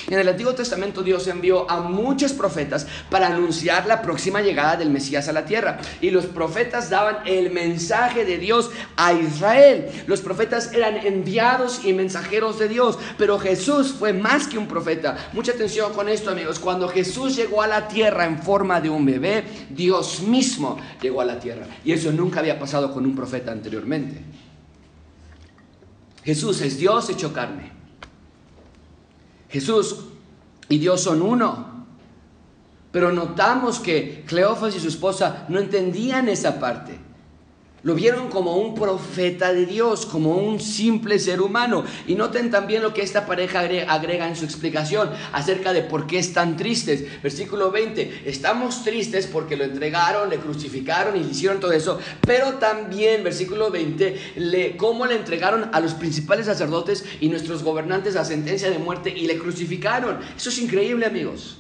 [0.08, 4.90] En el Antiguo Testamento Dios envió a muchos profetas para anunciar la próxima llegada del
[4.90, 5.78] Mesías a la tierra.
[6.00, 9.88] Y los profetas daban el mensaje de Dios a Israel.
[10.06, 12.98] Los profetas eran enviados y mensajeros de Dios.
[13.18, 15.30] Pero Jesús fue más que un profeta.
[15.32, 16.58] Mucha atención con esto amigos.
[16.58, 21.24] Cuando Jesús llegó a la tierra en forma de un bebé, Dios mismo llegó a
[21.24, 21.66] la tierra.
[21.84, 24.22] Y eso nunca había pasado con un profeta anteriormente.
[26.24, 27.79] Jesús es Dios hecho carne.
[29.50, 29.96] Jesús
[30.68, 31.86] y Dios son uno.
[32.92, 36.98] Pero notamos que Cleofas y su esposa no entendían esa parte.
[37.82, 41.84] Lo vieron como un profeta de Dios, como un simple ser humano.
[42.06, 46.18] Y noten también lo que esta pareja agrega en su explicación acerca de por qué
[46.18, 47.04] están tristes.
[47.22, 51.98] Versículo 20, estamos tristes porque lo entregaron, le crucificaron y le hicieron todo eso.
[52.26, 58.16] Pero también, versículo 20, le, cómo le entregaron a los principales sacerdotes y nuestros gobernantes
[58.16, 60.18] a sentencia de muerte y le crucificaron.
[60.36, 61.56] Eso es increíble amigos.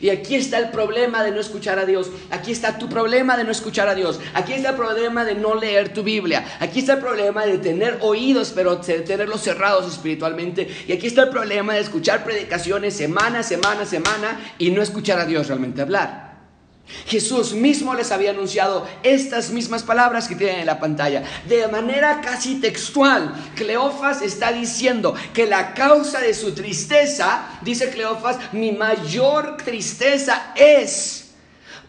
[0.00, 2.10] Y aquí está el problema de no escuchar a Dios.
[2.30, 4.20] Aquí está tu problema de no escuchar a Dios.
[4.34, 6.44] Aquí está el problema de no leer tu Biblia.
[6.60, 10.68] Aquí está el problema de tener oídos, pero tenerlos cerrados espiritualmente.
[10.86, 15.26] Y aquí está el problema de escuchar predicaciones semana, semana, semana y no escuchar a
[15.26, 16.31] Dios realmente hablar.
[17.06, 21.22] Jesús mismo les había anunciado estas mismas palabras que tienen en la pantalla.
[21.48, 28.36] De manera casi textual, Cleofas está diciendo que la causa de su tristeza, dice Cleofas,
[28.52, 31.21] mi mayor tristeza es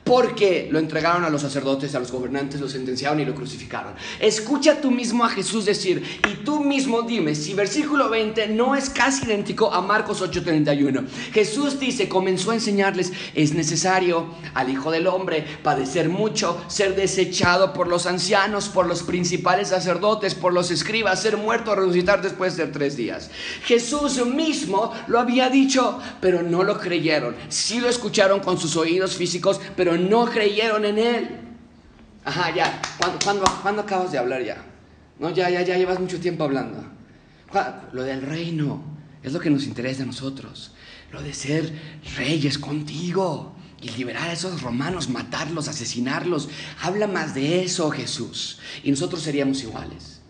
[0.04, 3.94] porque lo entregaron a los sacerdotes, a los gobernantes, lo sentenciaron y lo crucificaron.
[4.20, 8.90] Escucha tú mismo a Jesús decir, y tú mismo dime si versículo 20 no es
[8.90, 11.06] casi idéntico a Marcos 8:31.
[11.32, 17.74] Jesús dice, comenzó a enseñarles, es necesario al Hijo del Hombre padecer mucho, ser desechado
[17.74, 22.68] por los ancianos, por los principales sacerdotes, por los escribas, ser muerto, resucitar después de
[22.68, 23.30] tres días.
[23.66, 27.36] Jesús mismo lo había dicho, pero no lo creyeron.
[27.50, 31.30] Sí lo escucharon con sus oídos físicos, pero no creyeron en Él.
[32.26, 32.82] Ajá, ya.
[33.24, 34.64] ¿Cuándo, acabas de hablar ya?
[35.20, 36.84] No, ya, ya, ya llevas mucho tiempo hablando.
[37.92, 38.84] Lo del reino
[39.22, 40.72] es lo que nos interesa a nosotros.
[41.12, 41.72] Lo de ser
[42.18, 46.50] reyes contigo y liberar a esos romanos, matarlos, asesinarlos.
[46.82, 48.60] Habla más de eso, Jesús.
[48.84, 50.22] Y nosotros seríamos iguales.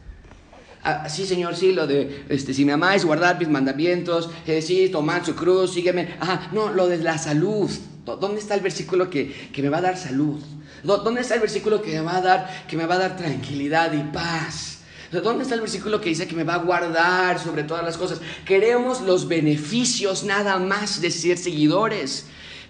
[0.83, 4.89] Ah, sí, Señor, sí, lo de, este, si me amáis, guardar mis mandamientos, eh, sí,
[4.89, 6.15] tomar su cruz, sígueme.
[6.19, 7.71] Ajá, no, lo de la salud,
[8.05, 10.41] ¿Dónde está el versículo que, me va a dar salud?
[10.83, 13.93] ¿Dónde está el versículo que me va a dar, que me va a dar tranquilidad
[13.93, 14.79] y paz?
[15.11, 18.19] ¿Dónde está el versículo que dice que me va a guardar sobre todas las cosas?
[18.45, 22.25] Queremos los beneficios nada más de ser seguidores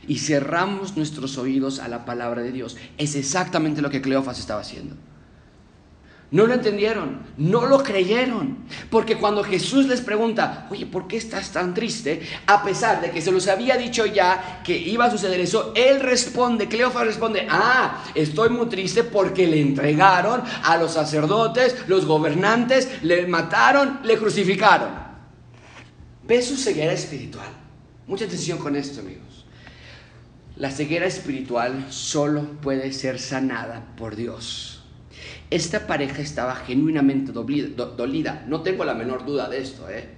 [0.08, 2.76] y cerramos nuestros oídos a la palabra de Dios.
[2.98, 4.96] Es exactamente lo que Cleofas estaba haciendo.
[6.34, 8.66] No lo entendieron, no lo creyeron.
[8.90, 12.24] Porque cuando Jesús les pregunta, oye, ¿por qué estás tan triste?
[12.48, 16.00] A pesar de que se los había dicho ya que iba a suceder eso, él
[16.00, 23.04] responde, Cleofas responde, ah, estoy muy triste porque le entregaron a los sacerdotes, los gobernantes,
[23.04, 24.90] le mataron, le crucificaron.
[26.24, 27.50] Ve su ceguera espiritual.
[28.08, 29.46] Mucha atención con esto, amigos.
[30.56, 34.73] La ceguera espiritual solo puede ser sanada por Dios.
[35.54, 38.44] Esta pareja estaba genuinamente dolida.
[38.48, 39.88] No tengo la menor duda de esto.
[39.88, 40.10] ¿eh?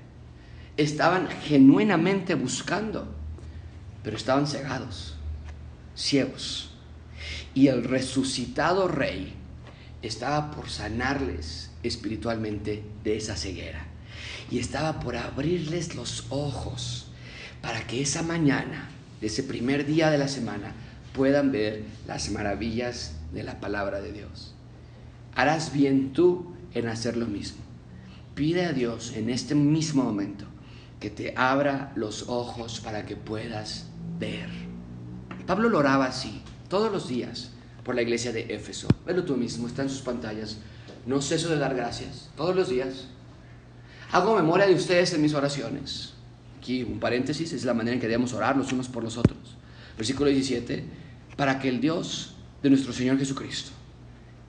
[0.77, 3.05] Estaban genuinamente buscando,
[4.01, 5.17] pero estaban cegados,
[5.93, 6.69] ciegos.
[7.53, 9.33] Y el resucitado rey
[10.01, 13.87] estaba por sanarles espiritualmente de esa ceguera.
[14.49, 17.07] Y estaba por abrirles los ojos
[17.61, 18.87] para que esa mañana,
[19.21, 20.71] ese primer día de la semana,
[21.11, 24.54] puedan ver las maravillas de la palabra de Dios
[25.35, 27.59] harás bien tú en hacer lo mismo.
[28.33, 30.45] Pide a Dios en este mismo momento
[30.99, 33.87] que te abra los ojos para que puedas
[34.19, 34.49] ver.
[35.45, 37.51] Pablo lo oraba así, todos los días,
[37.83, 38.87] por la iglesia de Éfeso.
[39.05, 40.57] Velo tú mismo, está en sus pantallas.
[41.05, 43.07] No ceso de dar gracias, todos los días.
[44.11, 46.13] Hago memoria de ustedes en mis oraciones.
[46.57, 49.57] Aquí un paréntesis, es la manera en que debemos orar los unos por los otros.
[49.97, 50.83] Versículo 17,
[51.37, 53.71] para que el Dios de nuestro Señor Jesucristo,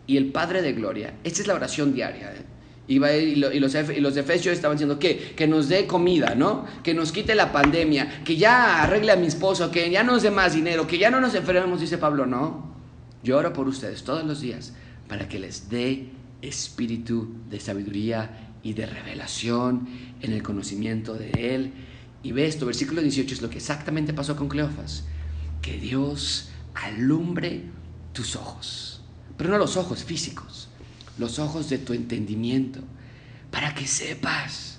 [0.07, 1.14] y el Padre de Gloria.
[1.25, 2.33] Esta es la oración diaria.
[2.33, 2.45] ¿eh?
[2.88, 2.99] Y,
[3.37, 6.64] los, y, los, efesios estaban diciendo que, que nos dé comida, ¿no?
[6.85, 10.31] Que nos quite la pandemia, que ya arregle a mi esposo, que ya nos dé
[10.31, 12.77] más dinero, que ya no nos enfermemos, dice Pablo, no.
[13.25, 14.73] Yo oro por ustedes todos los días
[15.09, 16.11] para que les dé
[16.42, 19.88] espíritu de sabiduría y de revelación
[20.21, 21.73] en el conocimiento de Él.
[22.23, 25.05] Y ve esto, versículo 18 es lo que exactamente pasó con Cleofas.
[25.61, 27.62] Que Dios alumbre
[28.12, 28.96] tus ojos
[29.37, 30.68] pero no los ojos físicos,
[31.18, 32.81] los ojos de tu entendimiento,
[33.51, 34.76] para que sepas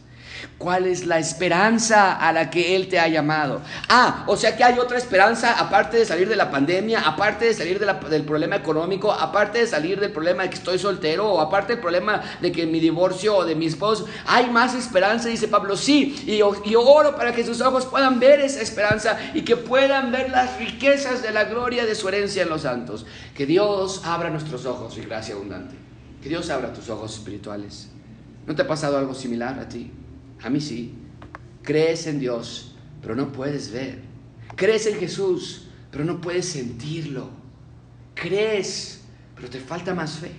[0.57, 3.61] cuál es la esperanza a la que Él te ha llamado.
[3.89, 7.53] Ah, o sea que hay otra esperanza aparte de salir de la pandemia, aparte de
[7.53, 11.73] salir del problema económico, aparte de salir del problema de que estoy soltero, o aparte
[11.73, 14.07] del problema de que mi divorcio o de mi esposo.
[14.25, 18.39] Hay más esperanza, dice Pablo, sí, y, y oro para que sus ojos puedan ver
[18.39, 22.49] esa esperanza y que puedan ver las riquezas de la gloria de su herencia en
[22.49, 23.05] los santos.
[23.35, 25.75] Que Dios abra nuestros ojos y gracia abundante.
[26.21, 27.89] Que Dios abra tus ojos espirituales.
[28.45, 29.91] ¿No te ha pasado algo similar a ti?
[30.43, 30.93] A mí sí.
[31.63, 34.01] Crees en Dios, pero no puedes ver.
[34.55, 37.29] Crees en Jesús, pero no puedes sentirlo.
[38.15, 39.01] Crees,
[39.35, 40.31] pero te falta más fe.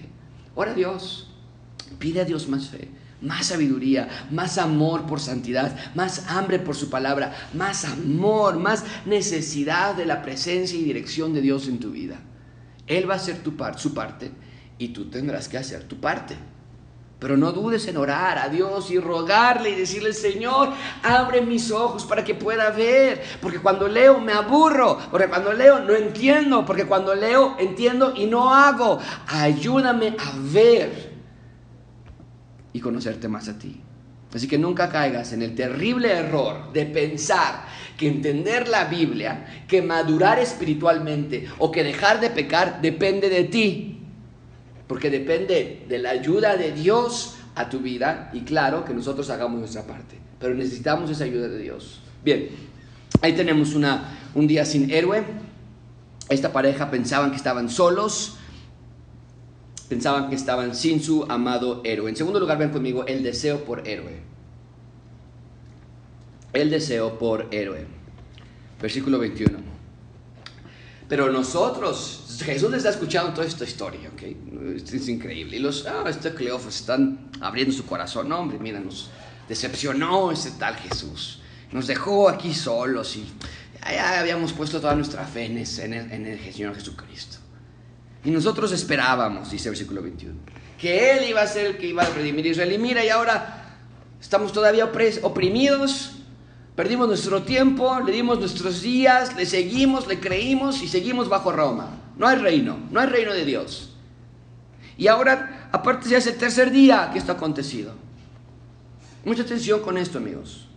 [0.54, 1.28] Ora a Dios.
[1.98, 2.88] Pide a Dios más fe,
[3.22, 9.94] más sabiduría, más amor por santidad, más hambre por su palabra, más amor, más necesidad
[9.94, 12.20] de la presencia y dirección de Dios en tu vida.
[12.86, 14.30] Él va a hacer tu su parte
[14.78, 16.36] y tú tendrás que hacer tu parte.
[17.18, 20.68] Pero no dudes en orar a Dios y rogarle y decirle, Señor,
[21.02, 23.22] abre mis ojos para que pueda ver.
[23.42, 24.98] Porque cuando leo me aburro.
[25.10, 26.64] Porque cuando leo no entiendo.
[26.64, 29.00] Porque cuando leo entiendo y no hago.
[29.26, 31.12] Ayúdame a ver
[32.72, 33.82] y conocerte más a ti.
[34.32, 37.64] Así que nunca caigas en el terrible error de pensar
[37.96, 43.97] que entender la Biblia, que madurar espiritualmente o que dejar de pecar depende de ti.
[44.88, 49.60] Porque depende de la ayuda de Dios a tu vida y claro que nosotros hagamos
[49.60, 50.18] nuestra parte.
[50.40, 52.00] Pero necesitamos esa ayuda de Dios.
[52.24, 52.48] Bien,
[53.20, 55.24] ahí tenemos una, un día sin héroe.
[56.28, 58.38] Esta pareja pensaban que estaban solos,
[59.88, 62.08] pensaban que estaban sin su amado héroe.
[62.08, 64.20] En segundo lugar, ven conmigo el deseo por héroe.
[66.52, 67.86] El deseo por héroe.
[68.80, 69.77] Versículo 21.
[71.08, 74.22] Pero nosotros, Jesús les está escuchando toda esta historia, ¿ok?
[74.92, 75.56] Es increíble.
[75.56, 78.28] Y los, ah, este Cleofas están abriendo su corazón.
[78.28, 79.08] No, hombre, mira, nos
[79.48, 81.40] decepcionó ese tal Jesús.
[81.72, 83.26] Nos dejó aquí solos y
[83.82, 87.38] ya habíamos puesto toda nuestra fe en, el, en el Señor Jesucristo.
[88.24, 90.34] Y nosotros esperábamos, dice el versículo 21,
[90.78, 92.72] que Él iba a ser el que iba a redimir a Israel.
[92.72, 93.78] Y mira, y ahora
[94.20, 94.90] estamos todavía
[95.22, 96.17] oprimidos,
[96.78, 101.90] perdimos nuestro tiempo, le dimos nuestros días, le seguimos, le creímos y seguimos bajo Roma.
[102.16, 103.96] No hay reino, no hay reino de Dios.
[104.96, 107.94] Y ahora, aparte ya es el tercer día que esto ha acontecido.
[109.24, 110.68] Mucha atención con esto, amigos.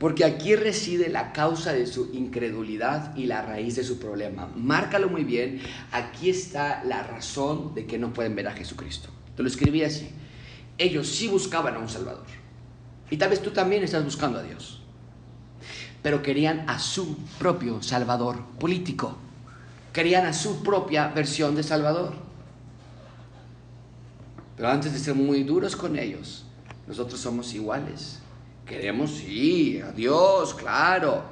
[0.00, 4.50] Porque aquí reside la causa de su incredulidad y la raíz de su problema.
[4.56, 5.60] Márcalo muy bien.
[5.92, 9.10] Aquí está la razón de que no pueden ver a Jesucristo.
[9.36, 10.10] Te lo escribí así.
[10.76, 12.26] Ellos sí buscaban a un Salvador.
[13.12, 14.82] Y tal vez tú también estás buscando a Dios.
[16.06, 19.16] Pero querían a su propio Salvador político.
[19.92, 22.14] Querían a su propia versión de Salvador.
[24.54, 26.44] Pero antes de ser muy duros con ellos,
[26.86, 28.20] nosotros somos iguales.
[28.64, 31.24] Queremos, sí, a Dios, claro.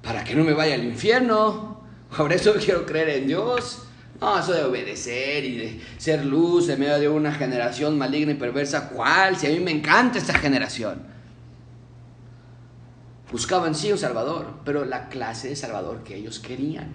[0.00, 1.82] Para que no me vaya al infierno.
[2.16, 3.82] Por eso quiero creer en Dios.
[4.22, 8.36] No, eso de obedecer y de ser luz en medio de una generación maligna y
[8.36, 8.88] perversa.
[8.88, 9.36] ¿Cuál?
[9.36, 11.09] Si a mí me encanta esta generación.
[13.30, 16.94] Buscaban sí un Salvador, pero la clase de Salvador que ellos querían.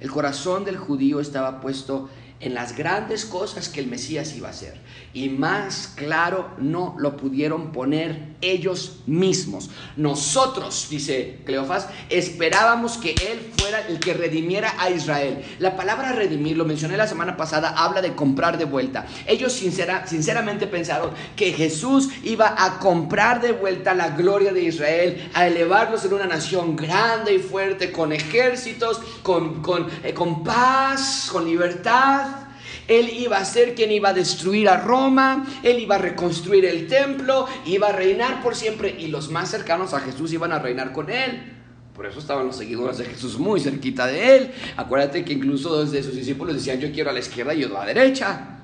[0.00, 2.08] El corazón del judío estaba puesto
[2.40, 4.80] en las grandes cosas que el Mesías iba a hacer.
[5.12, 9.70] Y más claro no lo pudieron poner ellos mismos.
[9.96, 15.44] Nosotros, dice Cleofás, esperábamos que Él fuera el que redimiera a Israel.
[15.58, 19.06] La palabra redimir, lo mencioné la semana pasada, habla de comprar de vuelta.
[19.26, 25.46] Ellos sinceramente pensaron que Jesús iba a comprar de vuelta la gloria de Israel, a
[25.46, 29.62] elevarlos en una nación grande y fuerte, con ejércitos, con,
[30.02, 32.49] eh, con paz, con libertad.
[32.88, 36.86] Él iba a ser quien iba a destruir a Roma, él iba a reconstruir el
[36.86, 40.92] templo, iba a reinar por siempre y los más cercanos a Jesús iban a reinar
[40.92, 41.56] con él.
[41.94, 44.50] Por eso estaban los seguidores de Jesús muy cerquita de él.
[44.76, 47.66] Acuérdate que incluso dos de sus discípulos decían, yo quiero a la izquierda y yo
[47.76, 48.60] a la derecha.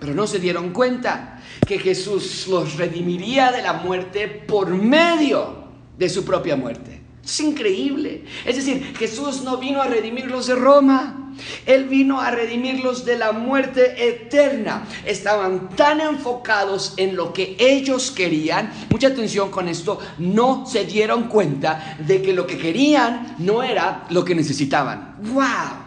[0.00, 5.64] Pero no se dieron cuenta que Jesús los redimiría de la muerte por medio
[5.98, 7.02] de su propia muerte.
[7.24, 8.24] Es increíble.
[8.44, 11.25] Es decir, Jesús no vino a redimirlos de Roma.
[11.66, 14.86] Él vino a redimirlos de la muerte eterna.
[15.04, 21.28] Estaban tan enfocados en lo que ellos querían, mucha atención con esto, no se dieron
[21.28, 25.16] cuenta de que lo que querían no era lo que necesitaban.
[25.20, 25.86] ¡Wow!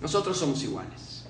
[0.00, 1.24] Nosotros somos iguales.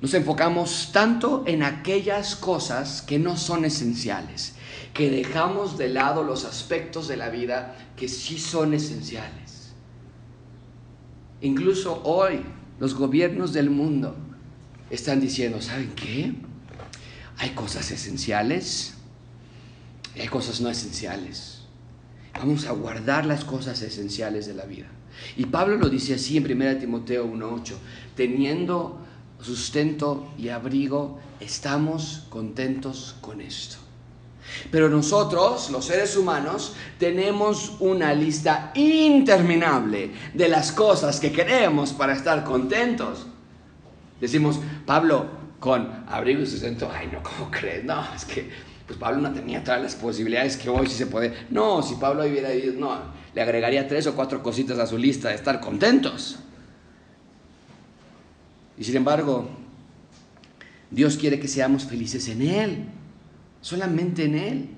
[0.00, 4.54] Nos enfocamos tanto en aquellas cosas que no son esenciales,
[4.94, 9.47] que dejamos de lado los aspectos de la vida que sí son esenciales.
[11.40, 12.40] Incluso hoy
[12.80, 14.16] los gobiernos del mundo
[14.90, 16.32] están diciendo, ¿saben qué?
[17.38, 18.94] Hay cosas esenciales
[20.14, 21.60] y hay cosas no esenciales.
[22.34, 24.86] Vamos a guardar las cosas esenciales de la vida.
[25.36, 27.74] Y Pablo lo dice así en 1 Timoteo 1.8,
[28.14, 29.00] teniendo
[29.40, 33.87] sustento y abrigo, estamos contentos con esto.
[34.70, 42.14] Pero nosotros, los seres humanos, tenemos una lista interminable de las cosas que queremos para
[42.14, 43.26] estar contentos.
[44.20, 45.26] Decimos, Pablo,
[45.60, 47.84] con abrigo y sustento, ay no, ¿cómo crees?
[47.84, 48.50] No, es que
[48.86, 51.34] pues Pablo no tenía todas las posibilidades que hoy sí se puede.
[51.50, 52.98] No, si Pablo hubiera ido, no,
[53.34, 56.38] le agregaría tres o cuatro cositas a su lista de estar contentos.
[58.78, 59.48] Y sin embargo,
[60.90, 62.86] Dios quiere que seamos felices en Él
[63.60, 64.68] solamente en Él.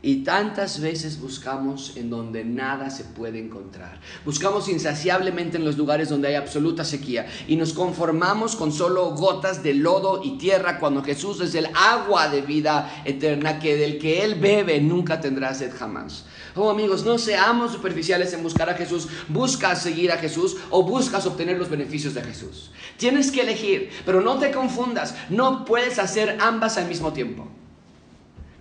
[0.00, 3.98] Y tantas veces buscamos en donde nada se puede encontrar.
[4.24, 9.64] Buscamos insaciablemente en los lugares donde hay absoluta sequía y nos conformamos con solo gotas
[9.64, 14.22] de lodo y tierra cuando Jesús es el agua de vida eterna que del que
[14.22, 16.26] Él bebe nunca tendrá sed jamás.
[16.54, 19.08] Oh amigos, no seamos superficiales en buscar a Jesús.
[19.28, 22.70] Buscas seguir a Jesús o buscas obtener los beneficios de Jesús.
[22.98, 25.16] Tienes que elegir, pero no te confundas.
[25.28, 27.48] No puedes hacer ambas al mismo tiempo.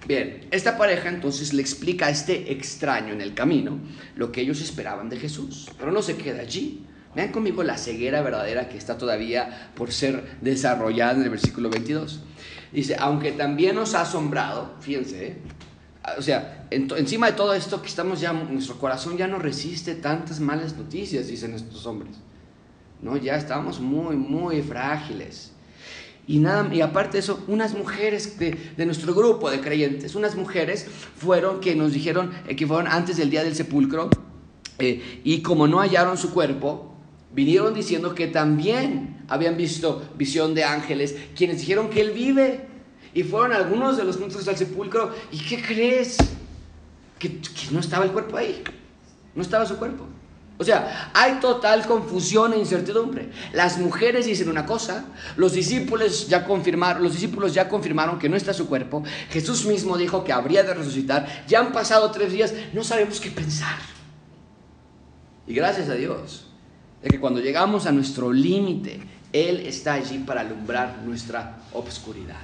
[0.07, 3.77] Bien, esta pareja entonces le explica a este extraño en el camino
[4.15, 6.85] lo que ellos esperaban de Jesús, pero no se queda allí.
[7.13, 12.21] Vean conmigo la ceguera verdadera que está todavía por ser desarrollada en el versículo 22.
[12.71, 15.37] Dice, aunque también nos ha asombrado, fíjense, ¿eh?
[16.17, 20.39] o sea, encima de todo esto que estamos ya, nuestro corazón ya no resiste tantas
[20.39, 22.15] malas noticias, dicen estos hombres.
[23.01, 25.51] No, ya estamos muy, muy frágiles.
[26.27, 30.85] Y, nada, y aparte de eso, unas mujeres de, nuestro grupo de creyentes, unas mujeres
[31.15, 34.09] fueron que nos dijeron eh, que fueron antes del día del sepulcro
[34.77, 36.93] eh, y como no hallaron su cuerpo,
[37.33, 42.67] vinieron diciendo que también habían visto visión de ángeles, quienes dijeron que él vive.
[43.13, 45.11] Y fueron algunos de los puntos al sepulcro.
[45.31, 46.17] ¿Y qué crees?
[47.17, 47.39] que
[47.71, 48.63] no estaba el cuerpo ahí.
[49.33, 50.05] No estaba su cuerpo.
[50.59, 53.29] O sea, hay total confusión e incertidumbre.
[53.53, 55.05] Las mujeres dicen una cosa,
[55.35, 59.03] los discípulos ya confirmaron, los discípulos ya confirmaron que no está su cuerpo.
[59.29, 61.45] Jesús mismo dijo que habría de resucitar.
[61.47, 63.77] Ya han pasado tres días, no sabemos qué pensar.
[65.45, 66.47] Y gracias a Dios,
[67.03, 68.99] de que cuando llegamos a nuestro límite,
[69.31, 72.35] Él está allí para alumbrar nuestra obscuridad.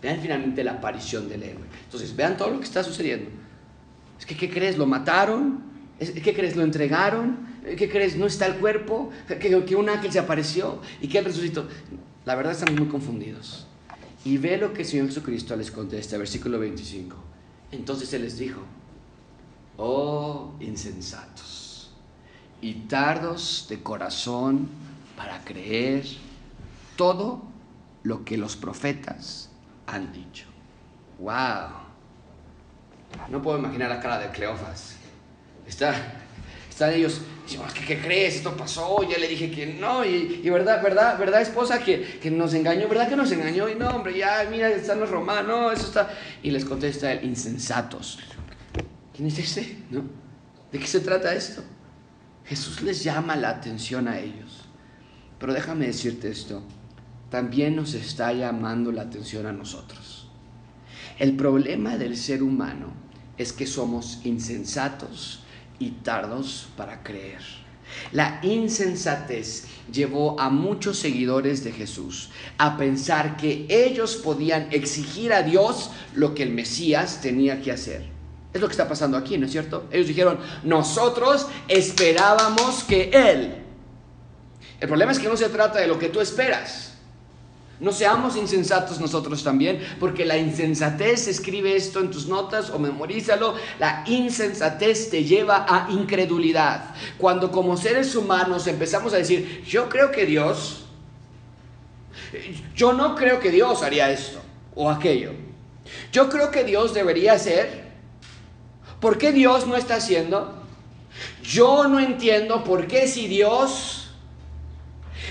[0.00, 1.64] Vean finalmente la aparición del héroe.
[1.84, 3.28] Entonces, vean todo lo que está sucediendo.
[4.18, 4.78] Es que, ¿qué crees?
[4.78, 5.69] ¿Lo mataron?
[6.00, 6.56] ¿Qué crees?
[6.56, 7.46] ¿Lo entregaron?
[7.76, 8.16] ¿Qué crees?
[8.16, 9.10] ¿No está el cuerpo?
[9.28, 11.68] ¿Que, un ángel se apareció y que él resucitó?
[12.24, 13.66] La verdad estamos muy confundidos.
[14.24, 17.16] Y ve lo que el Señor Jesucristo les contesta, versículo 25.
[17.72, 18.62] Entonces Él les dijo,
[19.76, 21.92] oh insensatos
[22.60, 24.68] y tardos de corazón
[25.16, 26.04] para creer
[26.96, 27.42] todo
[28.02, 29.50] lo que los profetas
[29.86, 30.46] han dicho.
[31.18, 31.80] ¡Wow!
[33.28, 34.99] No puedo imaginar la cara de Cleofas
[35.70, 35.94] Está,
[36.68, 38.36] están ellos, ¿qué, ¿qué, crees?
[38.36, 42.54] Esto pasó, ya le dije que no, y, verdad, verdad, verdad, esposa, que, que, nos
[42.54, 43.68] engañó, ¿verdad que nos engañó?
[43.68, 46.10] Y no, hombre, ya, mira, están los romanos, eso está.
[46.42, 48.18] Y les contesta él, insensatos.
[49.14, 49.78] ¿Quién es este?
[49.90, 50.02] ¿No?
[50.72, 51.62] ¿De qué se trata esto?
[52.46, 54.68] Jesús les llama la atención a ellos.
[55.38, 56.64] Pero déjame decirte esto,
[57.30, 60.28] también nos está llamando la atención a nosotros.
[61.20, 62.92] El problema del ser humano
[63.38, 65.44] es que somos insensatos
[65.80, 67.40] y tardos para creer.
[68.12, 75.42] La insensatez llevó a muchos seguidores de Jesús a pensar que ellos podían exigir a
[75.42, 78.08] Dios lo que el Mesías tenía que hacer.
[78.52, 79.88] Es lo que está pasando aquí, ¿no es cierto?
[79.90, 83.56] Ellos dijeron, nosotros esperábamos que Él.
[84.80, 86.89] El problema es que no se trata de lo que tú esperas.
[87.80, 93.54] No seamos insensatos nosotros también, porque la insensatez, escribe esto en tus notas o memorízalo,
[93.78, 96.94] la insensatez te lleva a incredulidad.
[97.16, 100.84] Cuando como seres humanos empezamos a decir, yo creo que Dios,
[102.76, 104.40] yo no creo que Dios haría esto
[104.74, 105.32] o aquello.
[106.12, 107.90] Yo creo que Dios debería hacer.
[109.00, 110.54] ¿Por qué Dios no está haciendo?
[111.42, 113.99] Yo no entiendo por qué si Dios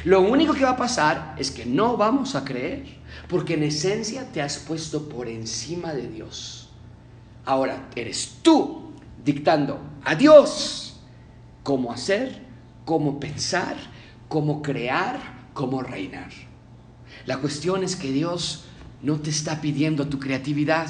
[0.05, 2.85] lo único que va a pasar es que no vamos a creer,
[3.27, 6.69] porque en esencia te has puesto por encima de Dios.
[7.45, 8.91] Ahora eres tú
[9.23, 10.99] dictando a Dios
[11.63, 12.41] cómo hacer,
[12.85, 13.75] cómo pensar,
[14.27, 15.19] cómo crear,
[15.53, 16.29] cómo reinar.
[17.25, 18.65] La cuestión es que Dios
[19.01, 20.89] no te está pidiendo tu creatividad.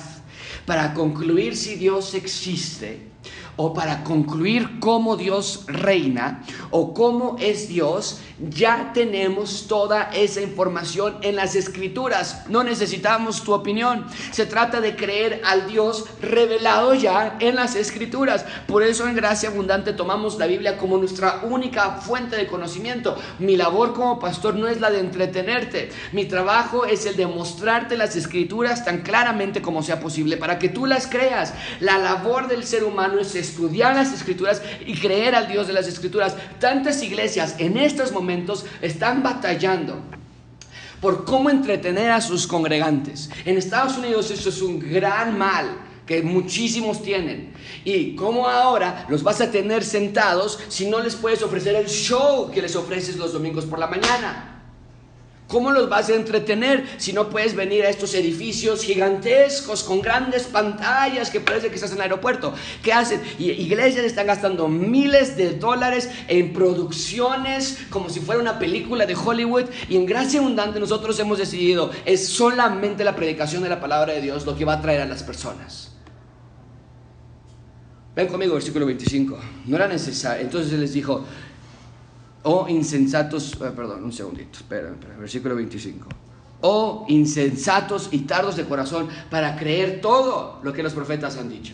[0.65, 3.08] Para concluir si Dios existe,
[3.55, 11.17] o para concluir cómo Dios reina o cómo es Dios, ya tenemos toda esa información
[11.21, 12.45] en las escrituras.
[12.47, 14.05] No necesitamos tu opinión.
[14.31, 18.45] Se trata de creer al Dios revelado ya en las escrituras.
[18.67, 23.17] Por eso en Gracia Abundante tomamos la Biblia como nuestra única fuente de conocimiento.
[23.39, 25.91] Mi labor como pastor no es la de entretenerte.
[26.13, 30.69] Mi trabajo es el de mostrarte las escrituras tan claramente como sea posible para que
[30.69, 31.53] tú las creas.
[31.79, 35.87] La labor del ser humano es estudiar las escrituras y creer al Dios de las
[35.87, 36.35] escrituras.
[36.59, 40.01] Tantas iglesias en estos momentos están batallando
[41.01, 43.29] por cómo entretener a sus congregantes.
[43.45, 47.53] En Estados Unidos eso es un gran mal que muchísimos tienen.
[47.85, 52.49] ¿Y cómo ahora los vas a tener sentados si no les puedes ofrecer el show
[52.51, 54.58] que les ofreces los domingos por la mañana?
[55.49, 60.43] ¿Cómo los vas a entretener si no puedes venir a estos edificios gigantescos con grandes
[60.43, 62.53] pantallas que parece que estás en el aeropuerto?
[62.83, 63.19] ¿Qué hacen?
[63.39, 69.15] Y iglesias están gastando miles de dólares en producciones como si fuera una película de
[69.15, 74.13] Hollywood y en Gracia Abundante nosotros hemos decidido es solamente la predicación de la palabra
[74.13, 75.93] de Dios lo que va a traer a las personas.
[78.15, 79.39] Ven conmigo, versículo 25.
[79.65, 80.43] No era necesario.
[80.43, 81.25] Entonces les dijo,
[82.43, 84.59] Oh insensatos, eh, perdón, un segundito,
[85.19, 86.07] versículo 25.
[86.61, 91.73] Oh insensatos y tardos de corazón para creer todo lo que los profetas han dicho.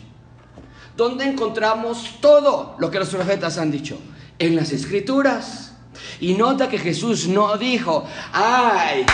[0.95, 3.99] ¿Dónde encontramos todo lo que los profetas han dicho?
[4.39, 5.73] En las escrituras.
[6.19, 9.05] Y nota que Jesús no dijo, ay,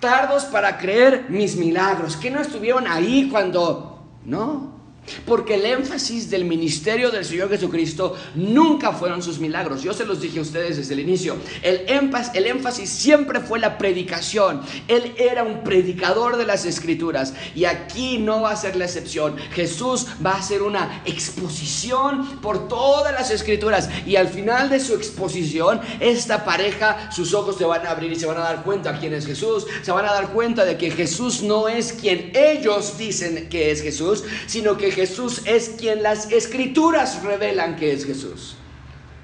[0.00, 3.88] tardos para creer mis milagros, que no estuvieron ahí cuando...
[4.24, 4.81] No,
[5.26, 9.82] porque el énfasis del ministerio del Señor Jesucristo nunca fueron sus milagros.
[9.82, 11.36] Yo se los dije a ustedes desde el inicio.
[11.62, 14.62] El énfasis, el énfasis siempre fue la predicación.
[14.88, 17.34] Él era un predicador de las escrituras.
[17.54, 19.36] Y aquí no va a ser la excepción.
[19.52, 23.88] Jesús va a hacer una exposición por todas las escrituras.
[24.06, 28.16] Y al final de su exposición, esta pareja, sus ojos se van a abrir y
[28.16, 29.66] se van a dar cuenta quién es Jesús.
[29.82, 33.82] Se van a dar cuenta de que Jesús no es quien ellos dicen que es
[33.82, 38.56] Jesús, sino que Jesús es quien las escrituras revelan que es Jesús.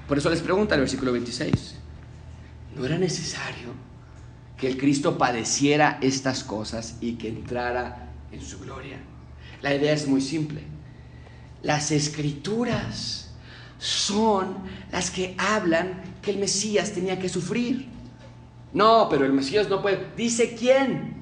[0.07, 1.75] Por eso les pregunta el versículo 26,
[2.75, 3.73] ¿no era necesario
[4.57, 8.97] que el Cristo padeciera estas cosas y que entrara en su gloria?
[9.61, 10.61] La idea es muy simple.
[11.61, 13.29] Las escrituras
[13.77, 14.57] son
[14.91, 17.87] las que hablan que el Mesías tenía que sufrir.
[18.73, 20.07] No, pero el Mesías no puede.
[20.15, 21.18] Dice quién.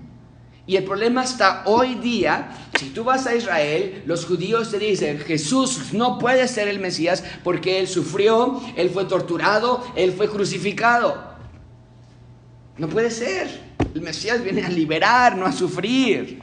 [0.67, 5.17] Y el problema está hoy día, si tú vas a Israel, los judíos te dicen,
[5.19, 11.23] Jesús no puede ser el Mesías porque Él sufrió, Él fue torturado, Él fue crucificado.
[12.77, 13.61] No puede ser.
[13.95, 16.41] El Mesías viene a liberar, no a sufrir.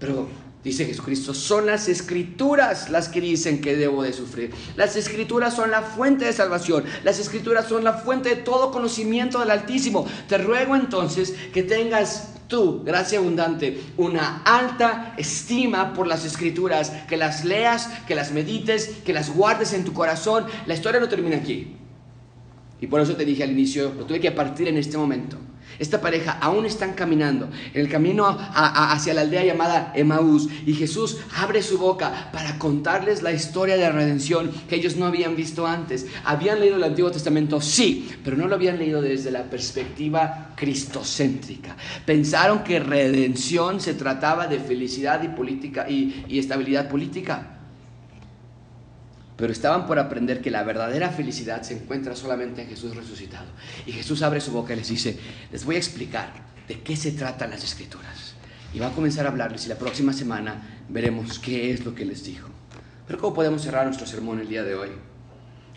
[0.00, 0.28] Pero
[0.66, 4.50] dice Jesucristo, son las escrituras las que dicen que debo de sufrir.
[4.74, 6.82] Las escrituras son la fuente de salvación.
[7.04, 10.06] Las escrituras son la fuente de todo conocimiento del Altísimo.
[10.28, 17.16] Te ruego entonces que tengas tú, gracia abundante, una alta estima por las escrituras, que
[17.16, 20.46] las leas, que las medites, que las guardes en tu corazón.
[20.66, 21.76] La historia no termina aquí.
[22.80, 25.38] Y por eso te dije al inicio, lo tuve que partir en este momento.
[25.78, 31.18] Esta pareja aún están caminando en el camino hacia la aldea llamada Emaús y Jesús
[31.36, 36.06] abre su boca para contarles la historia de redención que ellos no habían visto antes.
[36.24, 37.60] ¿Habían leído el Antiguo Testamento?
[37.60, 41.76] Sí, pero no lo habían leído desde la perspectiva cristocéntrica.
[42.04, 47.55] Pensaron que redención se trataba de felicidad y, política, y estabilidad política
[49.36, 53.46] pero estaban por aprender que la verdadera felicidad se encuentra solamente en Jesús resucitado.
[53.84, 55.18] Y Jesús abre su boca y les dice,
[55.52, 56.32] les voy a explicar
[56.66, 58.34] de qué se tratan las escrituras.
[58.72, 62.06] Y va a comenzar a hablarles y la próxima semana veremos qué es lo que
[62.06, 62.48] les dijo.
[63.06, 64.88] Pero ¿cómo podemos cerrar nuestro sermón el día de hoy?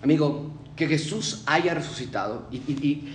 [0.01, 3.09] Amigo, que Jesús haya resucitado y,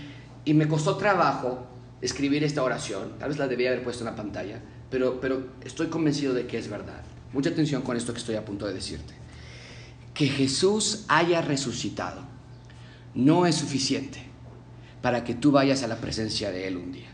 [0.52, 1.66] me costó trabajo
[2.02, 5.86] escribir esta oración, tal vez la debía haber puesto en la pantalla, pero, pero estoy
[5.86, 7.02] convencido de que es verdad.
[7.32, 9.23] Mucha atención con esto que estoy a punto de decirte
[10.14, 12.22] que Jesús haya resucitado
[13.14, 14.22] no es suficiente
[15.02, 17.08] para que tú vayas a la presencia de Él un día.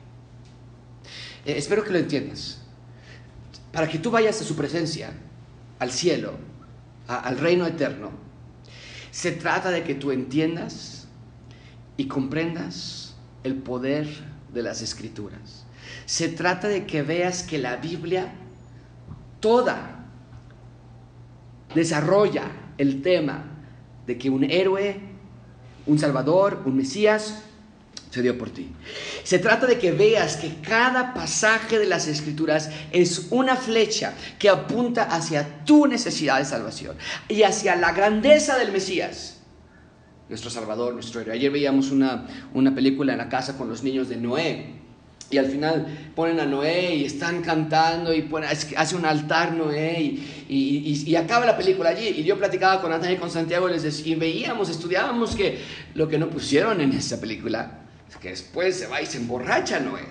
[1.45, 2.63] Eh, espero que lo entiendas.
[3.73, 5.13] Para que tú vayas a su presencia,
[5.79, 6.35] al cielo,
[7.09, 8.11] al reino eterno,
[9.11, 11.09] se trata de que tú entiendas
[11.97, 14.07] y comprendas el poder
[14.53, 15.65] de las escrituras.
[16.07, 18.33] Se trata de que veas que la Biblia
[19.41, 20.07] toda
[21.75, 22.51] desarrolla
[22.81, 23.45] el tema
[24.07, 24.99] de que un héroe,
[25.87, 27.43] un salvador, un Mesías,
[28.11, 28.73] se dio por ti.
[29.23, 34.49] Se trata de que veas que cada pasaje de las escrituras es una flecha que
[34.49, 36.97] apunta hacia tu necesidad de salvación
[37.29, 39.41] y hacia la grandeza del Mesías,
[40.31, 41.35] nuestro Salvador, nuestro héroe.
[41.35, 44.81] Ayer veíamos una, una película en la casa con los niños de Noé
[45.31, 48.29] y al final ponen a Noé y están cantando y
[48.77, 50.01] hace un altar Noé
[50.49, 52.09] y, y, acaba la película allí.
[52.09, 55.61] Y yo platicaba con Natalia y con Santiago y, les decía, y veíamos, estudiábamos que
[55.95, 59.79] lo que no pusieron en esa película es que después se va y se emborracha
[59.79, 60.03] Noé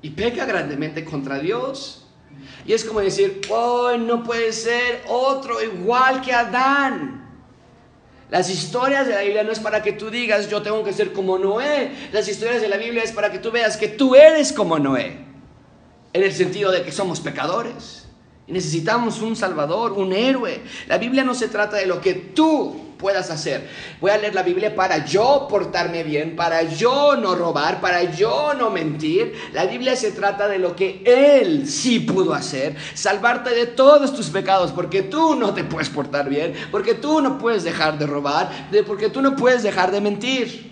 [0.00, 2.06] y peca grandemente contra Dios.
[2.66, 7.29] Y es como decir, oh, no puede ser otro igual que Adán.
[8.30, 11.12] Las historias de la Biblia no es para que tú digas yo tengo que ser
[11.12, 11.90] como Noé.
[12.12, 15.18] Las historias de la Biblia es para que tú veas que tú eres como Noé.
[16.12, 18.00] En el sentido de que somos pecadores
[18.50, 20.60] necesitamos un Salvador, un héroe.
[20.88, 23.68] La Biblia no se trata de lo que tú puedas hacer.
[24.00, 28.54] Voy a leer la Biblia para yo portarme bien, para yo no robar, para yo
[28.54, 29.32] no mentir.
[29.52, 34.28] La Biblia se trata de lo que Él sí pudo hacer, salvarte de todos tus
[34.28, 38.68] pecados, porque tú no te puedes portar bien, porque tú no puedes dejar de robar,
[38.86, 40.69] porque tú no puedes dejar de mentir.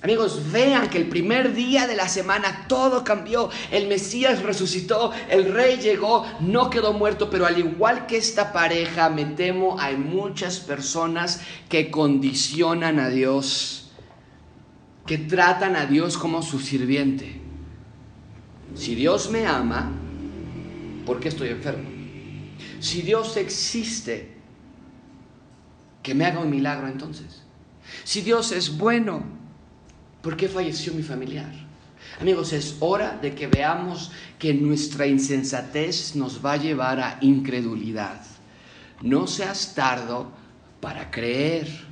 [0.00, 3.50] Amigos, vean que el primer día de la semana todo cambió.
[3.72, 9.10] El Mesías resucitó, el rey llegó, no quedó muerto, pero al igual que esta pareja,
[9.10, 13.90] me temo, hay muchas personas que condicionan a Dios,
[15.04, 17.40] que tratan a Dios como su sirviente.
[18.76, 19.90] Si Dios me ama,
[21.06, 21.88] ¿por qué estoy enfermo?
[22.78, 24.36] Si Dios existe,
[26.04, 27.42] que me haga un milagro entonces.
[28.04, 29.37] Si Dios es bueno,
[30.22, 31.52] ¿Por qué falleció mi familiar?
[32.20, 38.20] Amigos, es hora de que veamos que nuestra insensatez nos va a llevar a incredulidad.
[39.02, 40.32] No seas tardo
[40.80, 41.86] para creer.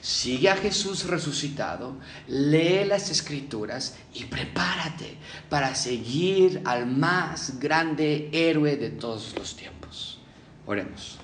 [0.00, 1.96] Sigue a Jesús resucitado,
[2.28, 5.16] lee las escrituras y prepárate
[5.48, 10.18] para seguir al más grande héroe de todos los tiempos.
[10.66, 11.18] Oremos.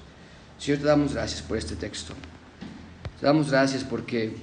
[0.59, 2.15] Señor, te damos gracias por este texto.
[3.21, 4.37] Te damos gracias porque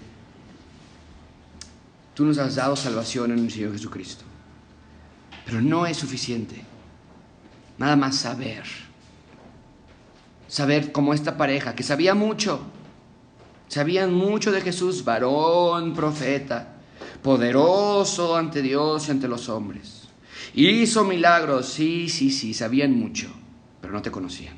[2.14, 4.26] Tú nos has dado salvación en el Señor Jesucristo.
[5.46, 6.62] Pero no es suficiente.
[7.78, 8.64] Nada más saber.
[10.48, 12.62] Saber como esta pareja que sabía mucho.
[13.68, 16.76] Sabían mucho de Jesús, varón, profeta,
[17.24, 20.10] poderoso ante Dios y ante los hombres.
[20.54, 23.32] Hizo milagros, sí, sí, sí, sabían mucho,
[23.80, 24.56] pero no te conocían.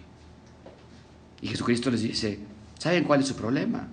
[1.41, 2.39] Y Jesucristo les dice,
[2.79, 3.87] ¿saben cuál es su problema?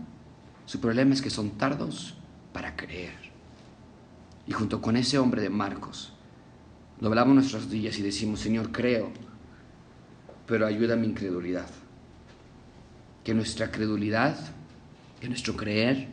[0.64, 2.14] Su problema es que son tardos
[2.52, 3.29] para creer.
[4.50, 6.12] Y junto con ese hombre de Marcos,
[6.98, 9.12] doblamos nuestras rodillas y decimos, Señor, creo,
[10.44, 11.70] pero ayuda a mi incredulidad.
[13.22, 14.36] Que nuestra credulidad,
[15.20, 16.08] que nuestro creer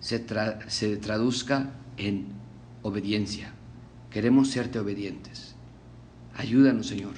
[0.00, 0.24] se,
[0.68, 2.28] se traduzca en
[2.80, 3.52] obediencia.
[4.08, 5.54] Queremos serte obedientes.
[6.38, 7.16] Ayúdanos, Señor.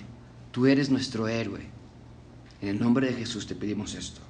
[0.51, 1.61] Tú eres nuestro héroe.
[2.61, 4.21] En el nombre de Jesús te pedimos esto.